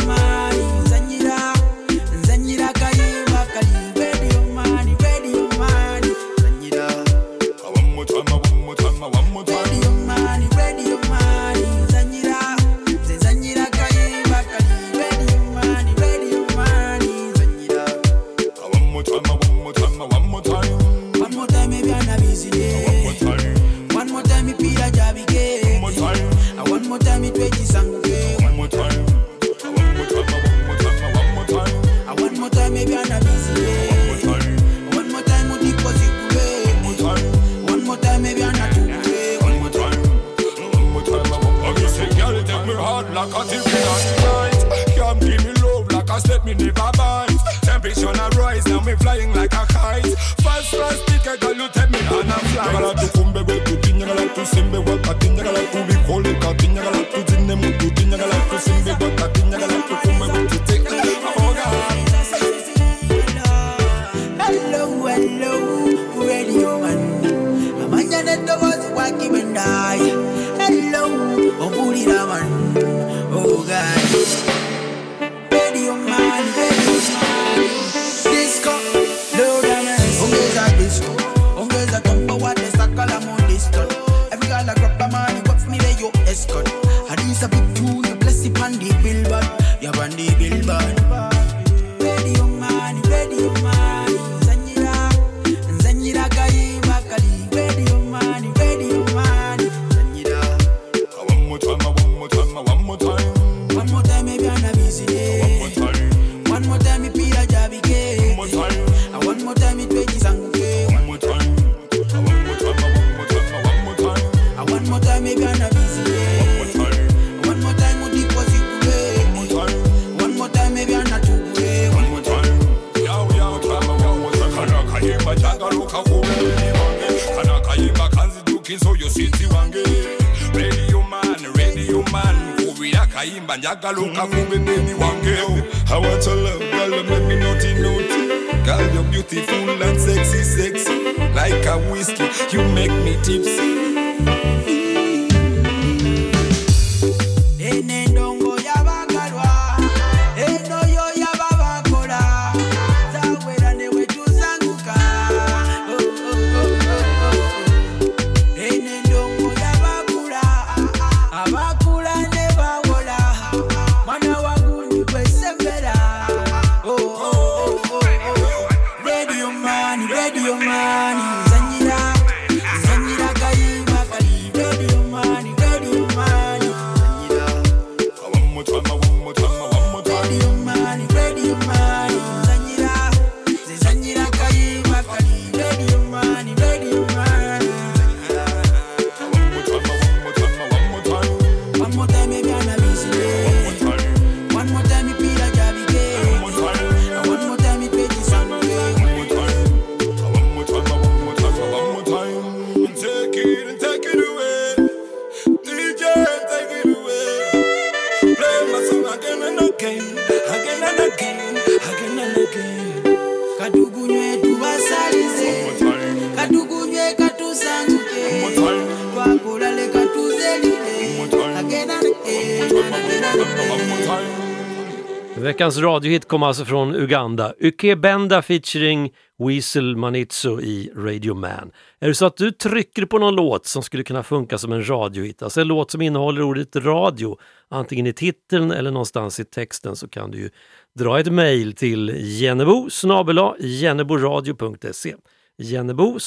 Veckans 225.72 225.84
radiohit 225.84 226.28
kom 226.28 226.42
alltså 226.42 226.64
från 226.64 226.94
Uganda. 226.94 227.54
Uke 227.60 227.96
Benda 227.96 228.42
featuring 228.42 229.12
Weasel 229.38 229.96
Manitso 229.96 230.60
i 230.60 230.90
Radio 230.96 231.34
Man. 231.34 231.70
Är 232.00 232.08
det 232.08 232.14
så 232.14 232.26
att 232.26 232.36
du 232.36 232.50
trycker 232.50 233.04
på 233.06 233.18
någon 233.18 233.34
låt 233.34 233.66
som 233.66 233.82
skulle 233.82 234.02
kunna 234.02 234.22
funka 234.22 234.58
som 234.58 234.72
en 234.72 234.88
radiohit, 234.88 235.42
alltså 235.42 235.60
en 235.60 235.68
låt 235.68 235.90
som 235.90 236.02
innehåller 236.02 236.42
ordet 236.42 236.76
radio, 236.76 237.38
antingen 237.70 238.06
i 238.06 238.12
titeln 238.12 238.70
eller 238.70 238.90
någonstans 238.90 239.40
i 239.40 239.44
texten 239.44 239.96
så 239.96 240.08
kan 240.08 240.30
du 240.30 240.38
ju 240.38 240.50
dra 240.98 241.20
ett 241.20 241.32
mejl 241.32 241.72
till 241.72 242.14
jennebo 242.18 242.90
snabela 242.90 243.54
jenneboradio.se 243.58 245.14
jennebo 245.58 246.18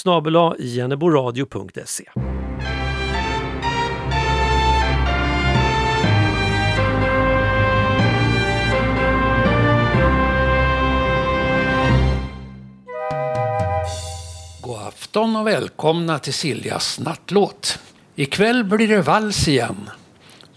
jenneboradio.se 0.60 2.06
afton 15.16 15.36
och 15.36 15.47
välkomna 15.47 16.20
till 16.20 16.34
Siljas 16.34 16.99
nattlåt. 16.99 17.80
Ikväll 18.16 18.63
blir 18.63 18.88
det 18.88 19.01
vals 19.01 19.47
igen. 19.47 19.89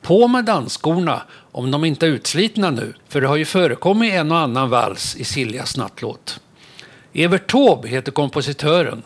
På 0.03 0.29
med 0.29 0.45
dansskorna 0.45 1.23
om 1.53 1.71
de 1.71 1.85
inte 1.85 2.07
är 2.07 2.11
utslitna 2.11 2.71
nu, 2.71 2.95
för 3.09 3.21
det 3.21 3.29
har 3.29 3.37
ju 3.37 3.45
förekommit 3.45 4.13
en 4.13 4.33
och 4.33 4.39
annan 4.39 4.71
vals 4.71 5.17
i 5.17 5.25
Siljas 5.25 5.77
nattlåt. 5.77 6.41
Evert 7.13 7.51
Taube 7.51 7.89
heter 7.89 8.13
kompositören. 8.13 9.03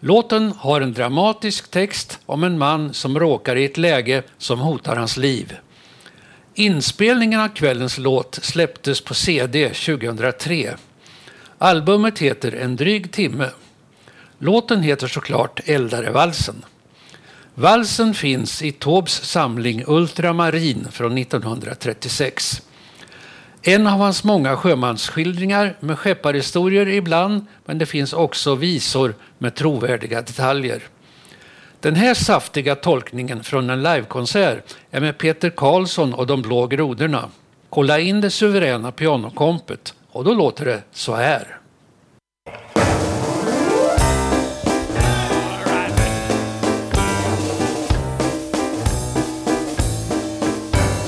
Låten 0.00 0.52
har 0.58 0.80
en 0.80 0.92
dramatisk 0.92 1.70
text 1.70 2.18
om 2.26 2.44
en 2.44 2.58
man 2.58 2.94
som 2.94 3.18
råkar 3.18 3.56
i 3.56 3.64
ett 3.64 3.76
läge 3.76 4.22
som 4.38 4.58
hotar 4.58 4.96
hans 4.96 5.16
liv. 5.16 5.56
Inspelningen 6.54 7.40
av 7.40 7.48
kvällens 7.48 7.98
låt 7.98 8.34
släpptes 8.42 9.00
på 9.00 9.14
CD 9.14 9.68
2003. 9.68 10.76
Albumet 11.58 12.18
heter 12.18 12.52
En 12.52 12.76
dryg 12.76 13.12
timme. 13.12 13.50
Låten 14.38 14.82
heter 14.82 15.06
såklart 15.06 15.60
Äldarevalsen. 15.64 16.64
Valsen 17.54 18.14
finns 18.14 18.62
i 18.62 18.72
Taubes 18.72 19.24
samling 19.24 19.84
Ultramarin 19.86 20.88
från 20.90 21.18
1936. 21.18 22.62
En 23.62 23.86
av 23.86 23.98
hans 23.98 24.24
många 24.24 24.56
sjömansskildringar 24.56 25.76
med 25.80 25.98
skepparhistorier 25.98 26.88
ibland, 26.88 27.46
men 27.64 27.78
det 27.78 27.86
finns 27.86 28.12
också 28.12 28.54
visor 28.54 29.14
med 29.38 29.54
trovärdiga 29.54 30.22
detaljer. 30.22 30.82
Den 31.80 31.94
här 31.94 32.14
saftiga 32.14 32.74
tolkningen 32.74 33.44
från 33.44 33.70
en 33.70 33.82
livekonsert 33.82 34.76
är 34.90 35.00
med 35.00 35.18
Peter 35.18 35.50
Karlsson 35.50 36.14
och 36.14 36.26
de 36.26 36.42
blå 36.42 36.66
grodorna. 36.66 37.28
Kolla 37.70 38.00
in 38.00 38.20
det 38.20 38.30
suveräna 38.30 38.92
pianokompet 38.92 39.94
och 40.12 40.24
då 40.24 40.34
låter 40.34 40.64
det 40.64 40.82
så 40.92 41.14
här. 41.14 41.58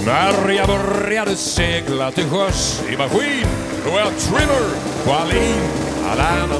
När 0.09 0.48
jag 0.52 0.66
började 0.66 1.36
segla 1.36 2.11
till 2.11 2.24
sjöss 2.24 2.82
i 2.92 2.96
maskin. 2.96 3.46
Då 3.84 3.90
var 3.90 3.98
jag 3.98 4.18
trimmer 4.18 4.68
på 5.04 5.12
Alin, 5.12 5.70
Alana. 6.11 6.54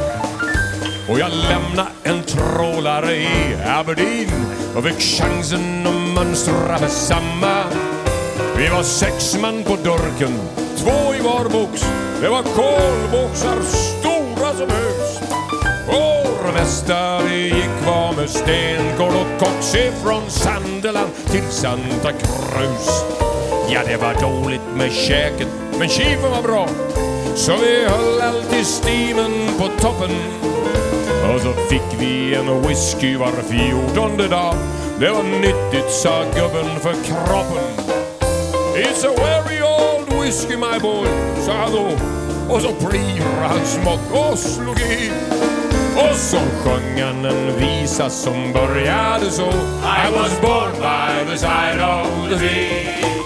Och 1.09 1.19
jag 1.19 1.31
lämnade 1.31 1.89
en 2.03 2.23
trålare 2.23 3.17
i 3.17 3.29
Aberdeen. 3.67 4.31
Och 4.77 4.85
fick 4.85 5.01
chansen 5.01 5.87
att 5.87 6.15
mönstra 6.15 6.79
med 6.81 6.91
samma. 6.91 7.65
Vi 8.57 8.69
var 8.69 8.83
sex 8.83 9.37
man 9.41 9.63
på 9.63 9.77
durken, 9.77 10.39
två 10.77 11.15
i 11.15 11.21
var 11.21 11.49
box. 11.49 11.87
Det 12.21 12.29
var 12.29 12.43
kolboxar 12.43 13.63
stora 13.63 14.55
som 14.55 14.71
hus 14.71 15.21
Vår 15.87 16.53
mesta 16.53 17.23
vi 17.23 17.45
gick 17.45 17.87
var 17.87 18.13
med 18.13 18.31
stenkol 18.31 19.13
och 19.13 19.41
koks 19.41 19.75
ifrån 19.75 20.23
Sandeland 20.31 21.11
till 21.31 21.51
Santa 21.51 22.13
Cruz. 22.13 23.28
Ja, 23.71 23.81
det 23.87 23.97
var 23.97 24.15
dåligt 24.15 24.77
med 24.77 24.93
käket, 24.93 25.49
men 25.79 25.89
kifen 25.89 26.31
var 26.31 26.43
bra. 26.43 26.69
Så 27.35 27.53
vi 27.57 27.85
höll 27.85 28.21
alltid 28.21 28.67
stimen 28.67 29.49
på 29.59 29.69
toppen. 29.81 30.11
Och 31.35 31.41
så 31.41 31.53
fick 31.53 32.01
vi 32.01 32.35
en 32.35 32.63
whisky 32.63 33.17
var 33.17 33.33
fjortonde 33.49 34.29
dag. 34.29 34.55
Det 35.01 35.11
var 35.11 35.23
nyttigt, 35.23 35.91
sa 35.91 36.23
gubben 36.23 36.81
för 36.81 36.93
kroppen. 36.93 37.65
It's 38.75 39.07
a 39.07 39.13
very 39.17 39.63
old 39.63 40.23
whisky 40.23 40.57
my 40.57 40.79
boy, 40.83 41.09
sa 41.47 41.53
han 41.53 41.73
då. 41.73 41.89
Och 42.55 42.63
så 42.63 42.73
plirade 42.73 43.49
han 43.49 43.67
smått 43.67 44.13
och 44.13 44.39
slog 44.39 44.81
i. 44.81 45.11
Och 45.97 46.17
så 46.17 46.37
sjöng 46.37 47.03
han 47.03 47.25
en 47.25 47.59
visa 47.59 48.11
som 48.11 48.53
började 48.53 49.31
så. 49.31 49.49
I 49.83 50.13
was 50.15 50.41
born 50.41 50.73
by 50.73 51.31
the 51.33 51.39
side 51.39 51.81
of 51.81 52.29
the 52.31 52.39
sea. 52.39 53.18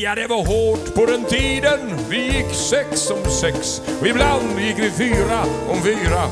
Ja, 0.00 0.14
det 0.14 0.26
var 0.26 0.44
hårt 0.44 0.94
på 0.94 1.06
den 1.06 1.24
tiden. 1.24 1.80
Vi 2.08 2.26
gick 2.26 2.54
sex 2.54 3.10
om 3.10 3.30
sex 3.30 3.82
och 4.00 4.06
ibland 4.06 4.60
gick 4.60 4.78
vi 4.78 4.90
fyra 4.90 5.44
om 5.68 5.82
fyra. 5.82 6.24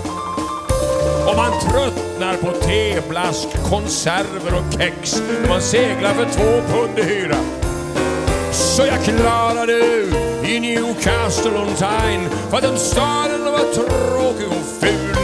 Och 1.28 1.36
man 1.36 1.52
tröttnar 1.60 2.36
på 2.36 2.50
teblask, 2.50 3.48
konserver 3.70 4.54
och 4.54 4.72
kex 4.72 5.22
när 5.42 5.48
man 5.48 5.62
seglar 5.62 6.14
för 6.14 6.24
två 6.24 6.74
pund 6.74 6.98
i 6.98 7.02
hyra. 7.02 7.36
Så 8.52 8.82
jag 8.86 9.04
klarade 9.04 9.72
i 10.48 10.60
Newcastle 10.60 11.58
on 11.58 11.74
Tyne 11.74 12.28
för 12.50 12.56
att 12.56 12.62
den 12.62 12.78
staden 12.78 13.44
var 13.44 13.74
tråkig 13.74 14.48
och 14.48 14.80
ful. 14.80 15.16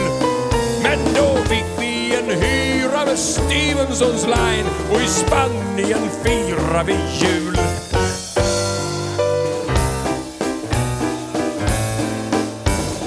Men 0.82 0.98
då 1.14 1.36
fick 1.36 1.80
vi 1.80 2.14
en 2.16 2.42
hyra 2.42 3.04
med 3.04 3.18
Stevensons 3.18 4.26
line 4.26 4.66
och 4.92 5.00
i 5.00 5.06
Spanien 5.06 6.08
firar 6.24 6.84
vi 6.84 6.92
jul. 6.92 7.58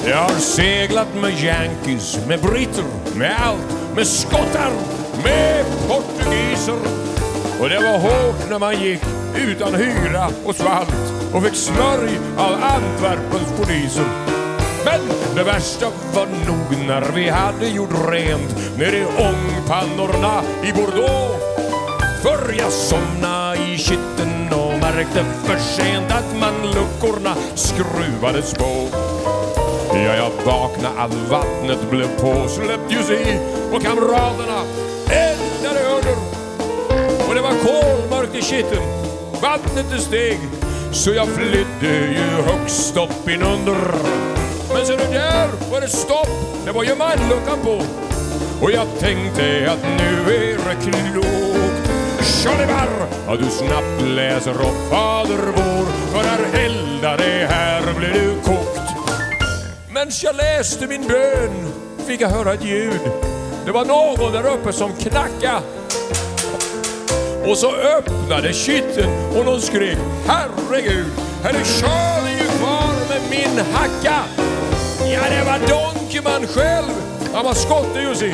Jag 0.08 0.18
har 0.18 0.40
seglat 0.40 1.08
med 1.22 1.32
Yankees, 1.44 2.20
med 2.28 2.42
britter, 2.42 2.84
med 3.16 3.36
allt, 3.40 3.96
med 3.96 4.08
skottar, 4.08 4.72
med 5.24 5.66
portugiser. 5.88 6.80
Och 7.62 7.70
det 7.70 7.80
var 7.80 8.00
hårt 8.00 8.50
när 8.50 8.60
man 8.60 8.82
gick 8.82 9.02
utan 9.36 9.76
hyra 9.76 10.30
och 10.46 10.56
svalt 10.56 11.14
och 11.34 11.44
fick 11.44 11.56
smörj 11.56 12.20
av 12.38 12.54
Antwerpens 12.54 13.60
poliser. 13.60 14.06
Men 14.86 15.02
det 15.36 15.44
värsta 15.44 15.86
var 16.14 16.26
nog 16.26 16.88
när 16.88 17.12
vi 17.16 17.30
hade 17.30 17.68
gjort 17.68 18.10
rent 18.10 18.78
nere 18.78 18.98
i 18.98 19.06
ångpannorna 19.06 20.42
i 20.64 20.72
Bordeaux. 20.72 21.36
För 22.24 22.54
jag 22.58 22.72
somna' 22.72 23.56
i 23.56 23.78
kitten 23.78 24.54
och 24.54 24.80
märkte 24.80 25.24
för 25.24 25.58
sent 25.58 26.12
att 26.12 26.40
man 26.40 26.72
luckorna 26.72 27.36
skruvades 27.56 28.54
på. 28.54 29.05
Ja, 30.04 30.16
jag 30.16 30.32
vaknade 30.46 31.00
att 31.00 31.14
vattnet 31.30 31.90
blev 31.90 32.08
påsläppt 32.20 32.92
ju 32.92 33.04
se 33.04 33.40
och 33.74 33.82
kamraterna 33.82 34.62
eldade 35.10 35.80
under. 35.96 36.16
Och 37.28 37.36
det 37.36 37.42
var 37.42 37.52
kolmörkt 37.52 38.36
i 38.36 38.42
kitteln, 38.42 38.84
vattnet 39.42 39.86
det 39.92 40.00
steg 40.00 40.40
så 40.92 41.14
jag 41.14 41.28
flydde 41.28 41.96
ju 42.08 42.42
högst 42.46 42.98
upp 42.98 43.30
inunder. 43.30 43.78
Men 44.74 44.86
så 44.86 44.92
du 44.92 44.98
där 44.98 45.72
var 45.72 45.82
det 45.82 45.88
stopp, 45.88 46.30
det 46.66 46.72
var 46.72 46.84
ju 46.84 46.96
manluckan 46.96 47.60
på. 47.64 47.82
Och 48.62 48.72
jag 48.72 48.88
tänkte 49.00 49.72
att 49.72 49.84
nu 49.98 50.36
är 50.36 50.58
det 50.58 50.76
klokt 50.84 51.92
Tjolibar, 52.22 52.90
att 53.28 53.40
du 53.40 53.46
snabbt 53.46 54.02
läser 54.02 54.52
upp 54.52 54.90
Fader 54.90 55.54
vår 55.56 55.86
För 56.12 56.30
här 56.30 56.66
eldar 56.66 57.18
det, 57.18 57.48
här 57.50 57.94
blir 58.00 58.14
du 58.14 58.42
kokt 58.44 58.85
Medan 59.96 60.12
jag 60.24 60.36
läste 60.36 60.88
min 60.88 61.08
bön 61.08 61.74
fick 62.08 62.22
jag 62.22 62.30
höra 62.30 62.54
ett 62.54 62.66
ljud. 62.66 63.00
Det 63.66 63.72
var 63.72 63.86
någon 63.86 64.32
där 64.32 64.54
uppe 64.54 64.74
som 64.74 64.92
knacka. 64.94 65.62
Och 67.46 67.58
så 67.58 67.76
öppnade 67.76 68.54
kitten 68.54 69.10
och 69.38 69.46
någon 69.46 69.62
skrek 69.62 69.98
Herregud, 70.28 71.06
här 71.44 71.50
är 71.50 71.64
Charlie 71.64 72.34
ju 72.34 72.48
kvar 72.48 73.10
med 73.10 73.22
min 73.30 73.66
hacka? 73.74 74.24
Ja, 75.00 75.22
det 75.30 75.46
var 75.46 75.60
Donkeyman 75.68 76.48
själv. 76.48 76.92
Han 77.34 77.46
var 77.46 77.54
skotte 77.54 78.00
Jussi. 78.00 78.34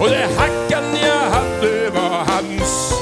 Och 0.00 0.08
det 0.08 0.28
hackan 0.36 0.84
jag 1.02 1.30
hade 1.30 1.90
var 1.90 2.24
hans. 2.26 2.92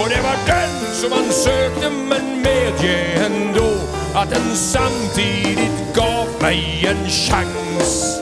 Och 0.00 0.08
det 0.08 0.22
var 0.22 0.36
den 0.46 0.94
som 0.94 1.12
han 1.12 1.32
sökte 1.32 1.90
men 1.90 2.42
medge 2.42 3.26
ändå 3.26 3.70
Att 4.14 4.30
den 4.30 4.56
samtidigt 4.56 5.94
gav 5.94 6.23
mig 6.44 6.86
en 6.86 7.10
chans 7.10 8.20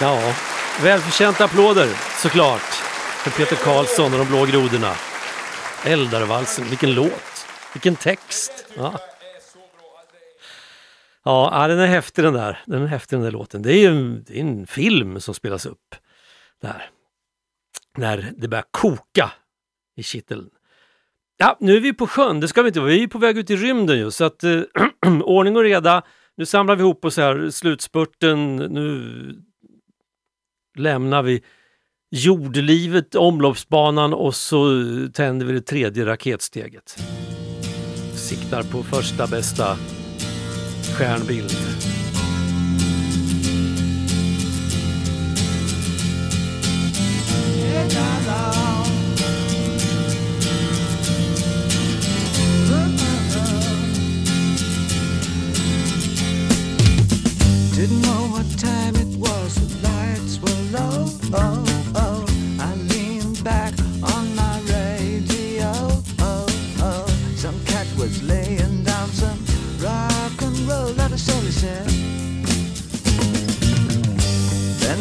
Ja, 0.00 0.34
välförtjänta 0.82 1.44
applåder 1.44 1.88
såklart 2.22 2.60
för 2.60 3.30
Peter 3.30 3.56
Karlsson 3.56 4.12
och 4.12 4.18
de 4.18 4.28
blå 4.28 4.44
grodorna. 4.44 4.94
Eldarvalsen, 5.84 6.64
vilken 6.64 6.94
låt, 6.94 7.46
vilken 7.72 7.96
text. 7.96 8.66
Ja. 8.76 8.98
Ja, 11.24 11.66
den 11.68 11.78
är 11.78 11.86
häftig 11.86 12.24
den 12.24 12.34
där. 12.34 12.62
Den 12.66 12.82
är 12.82 12.86
häftig 12.86 13.18
den 13.18 13.24
där 13.24 13.30
låten. 13.30 13.62
Det 13.62 13.72
är 13.72 13.78
ju 13.78 13.86
en, 13.86 14.24
det 14.26 14.38
är 14.38 14.40
en 14.40 14.66
film 14.66 15.20
som 15.20 15.34
spelas 15.34 15.66
upp 15.66 15.94
där. 16.62 16.90
När 17.98 18.32
det 18.36 18.48
börjar 18.48 18.64
koka 18.70 19.32
i 19.96 20.02
kitteln. 20.02 20.50
Ja, 21.36 21.56
nu 21.60 21.76
är 21.76 21.80
vi 21.80 21.92
på 21.92 22.06
sjön, 22.06 22.40
det 22.40 22.48
ska 22.48 22.62
vi 22.62 22.68
inte 22.68 22.80
vara. 22.80 22.90
Vi 22.90 23.02
är 23.02 23.06
på 23.08 23.18
väg 23.18 23.38
ut 23.38 23.50
i 23.50 23.56
rymden 23.56 23.98
ju, 23.98 24.10
så 24.10 24.24
att 24.24 24.44
eh, 24.44 24.60
ordning 25.22 25.56
och 25.56 25.62
reda. 25.62 26.02
Nu 26.36 26.46
samlar 26.46 26.76
vi 26.76 26.82
ihop 26.82 27.04
oss 27.04 27.16
här, 27.16 27.50
slutspurten, 27.50 28.56
nu 28.56 29.34
lämnar 30.78 31.22
vi 31.22 31.42
jordlivet, 32.10 33.14
omloppsbanan 33.14 34.14
och 34.14 34.34
så 34.34 34.84
tänder 35.12 35.46
vi 35.46 35.52
det 35.52 35.60
tredje 35.60 36.06
raketsteget. 36.06 36.96
Siktar 38.14 38.62
på 38.62 38.82
första 38.82 39.26
bästa 39.26 39.76
stjärnbild. 40.98 41.50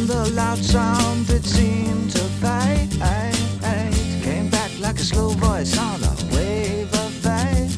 The 0.10 0.32
loud 0.32 0.58
sound 0.58 1.30
it 1.30 1.46
seemed 1.46 2.10
to 2.10 2.24
fade. 2.42 2.90
Came 4.24 4.50
back 4.50 4.72
like 4.80 4.98
a 4.98 5.04
slow 5.04 5.30
voice 5.30 5.78
on 5.78 6.04
a 6.04 6.16
wave 6.34 6.92
of 6.94 7.12
fade. 7.24 7.70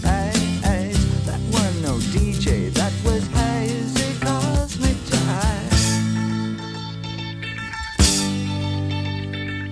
That 1.27 1.41
were 1.51 1.73
no 1.81 1.97
DJ, 2.13 2.71
that 2.73 2.93
was 3.03 3.27
hazy 3.27 4.13
cosmic 4.21 4.97
jive. 5.09 5.75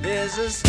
There's 0.04 0.38
a 0.38 0.69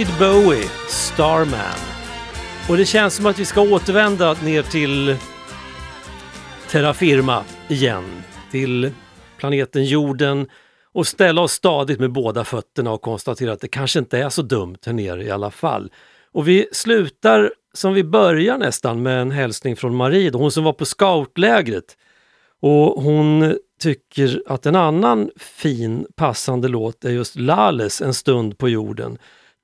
David 0.00 0.18
Bowie, 0.18 0.68
Starman. 0.88 1.78
Och 2.68 2.76
det 2.76 2.84
känns 2.84 3.14
som 3.14 3.26
att 3.26 3.38
vi 3.38 3.44
ska 3.44 3.60
återvända 3.60 4.36
ner 4.44 4.62
till 4.62 5.16
Terra 6.70 6.94
Firma 6.94 7.44
igen. 7.68 8.04
Till 8.50 8.90
planeten 9.38 9.84
jorden 9.84 10.48
och 10.92 11.06
ställa 11.06 11.40
oss 11.40 11.52
stadigt 11.52 12.00
med 12.00 12.12
båda 12.12 12.44
fötterna 12.44 12.92
och 12.92 13.02
konstatera 13.02 13.52
att 13.52 13.60
det 13.60 13.68
kanske 13.68 13.98
inte 13.98 14.18
är 14.18 14.28
så 14.28 14.42
dumt 14.42 14.78
här 14.86 14.92
nere 14.92 15.24
i 15.24 15.30
alla 15.30 15.50
fall. 15.50 15.92
Och 16.32 16.48
vi 16.48 16.66
slutar 16.72 17.52
som 17.74 17.94
vi 17.94 18.04
börjar 18.04 18.58
nästan 18.58 19.02
med 19.02 19.20
en 19.22 19.30
hälsning 19.30 19.76
från 19.76 19.96
Marie, 19.96 20.30
då, 20.30 20.38
hon 20.38 20.50
som 20.50 20.64
var 20.64 20.72
på 20.72 20.84
scoutlägret. 20.84 21.96
Och 22.60 23.02
hon 23.02 23.58
tycker 23.80 24.42
att 24.46 24.66
en 24.66 24.76
annan 24.76 25.30
fin 25.36 26.06
passande 26.16 26.68
låt 26.68 27.04
är 27.04 27.10
just 27.10 27.36
Lales 27.36 28.02
En 28.02 28.14
stund 28.14 28.58
på 28.58 28.68
jorden. 28.68 29.18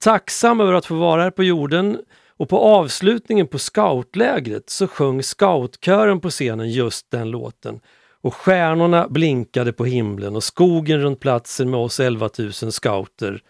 Tacksam 0.06 0.60
över 0.60 0.72
att 0.72 0.86
få 0.86 0.94
vara 0.94 1.22
här 1.22 1.30
på 1.30 1.44
jorden 1.44 1.98
och 2.36 2.48
på 2.48 2.58
avslutningen 2.58 3.46
på 3.46 3.58
scoutlägret 3.58 4.70
så 4.70 4.86
sjöng 4.86 5.22
scoutkören 5.22 6.20
på 6.20 6.30
scenen 6.30 6.70
just 6.70 7.10
den 7.10 7.30
låten. 7.30 7.80
Och 8.22 8.34
stjärnorna 8.34 9.08
blinkade 9.08 9.72
på 9.72 9.84
himlen 9.84 10.36
och 10.36 10.44
skogen 10.44 11.00
runt 11.00 11.20
platsen 11.20 11.70
med 11.70 11.80
oss 11.80 12.00
11 12.00 12.30
000 12.38 12.52
scouter 12.52 13.40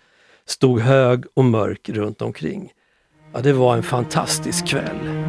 stod 0.47 0.81
hög 0.81 1.25
och 1.35 1.45
mörk 1.45 1.89
runt 1.89 2.23
omkring. 2.23 2.73
Ja, 3.33 3.41
det 3.41 3.53
var 3.53 3.77
en 3.77 3.83
fantastisk 3.83 4.67
kväll. 4.67 5.27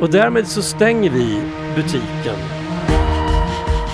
Och 0.00 0.10
därmed 0.10 0.46
så 0.46 0.62
stänger 0.62 1.10
vi 1.10 1.42
butiken 1.76 2.36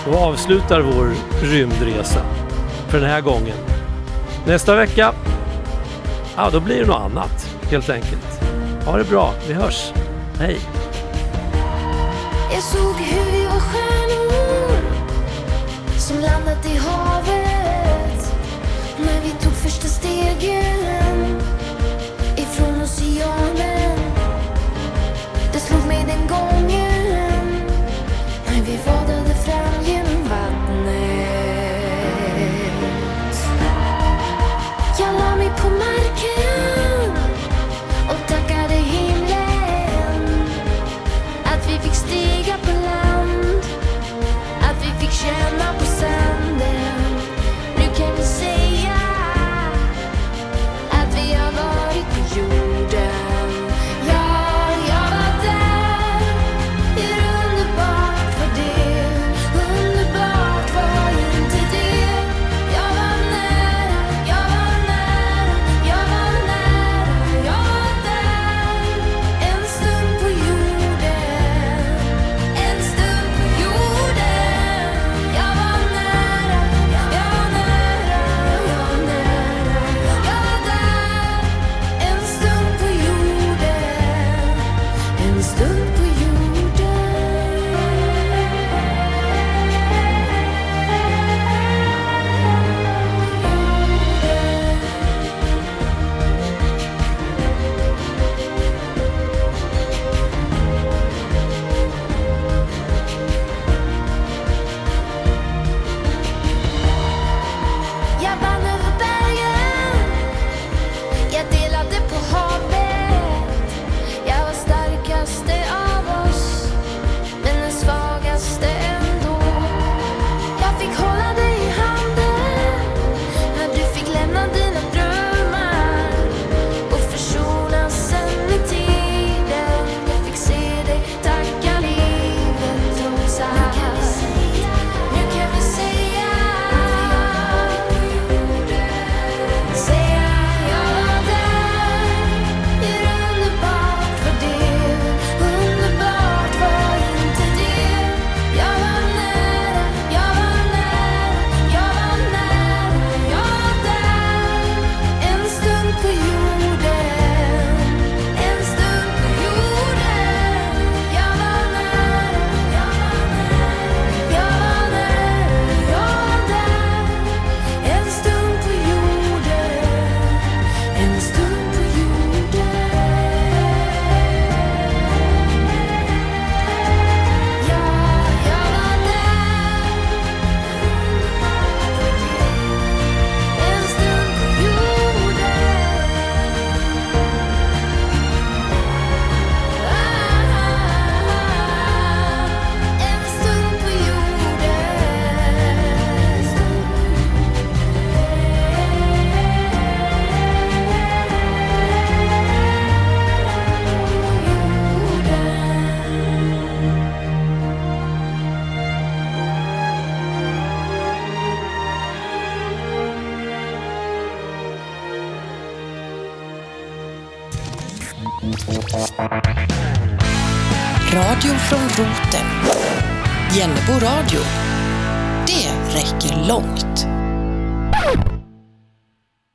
och 0.09 0.15
avslutar 0.15 0.81
vår 0.81 1.11
rymdresa 1.43 2.25
för 2.89 3.01
den 3.01 3.11
här 3.11 3.21
gången. 3.21 3.57
Nästa 4.47 4.77
vecka, 4.77 5.15
ja 6.37 6.51
då 6.51 6.61
blir 6.61 6.81
det 6.81 6.87
något 6.87 7.01
annat 7.01 7.57
helt 7.71 7.91
enkelt. 7.91 8.41
Ha 8.85 8.97
det 8.97 9.05
bra, 9.05 9.35
vi 9.49 9.55
hörs. 9.55 9.93
Hej! 10.39 10.61
Jag 12.53 12.63
såg 12.63 12.95
hur 12.95 13.33
vi 13.33 13.45
var 13.45 13.61
stjärnor 13.61 14.81
som 15.99 16.17
landat 16.17 16.67
i 16.67 16.77
havet 16.77 18.35
när 18.99 19.21
vi 19.21 19.31
tog 19.31 19.53
första 19.53 19.89
stegen 19.89 21.06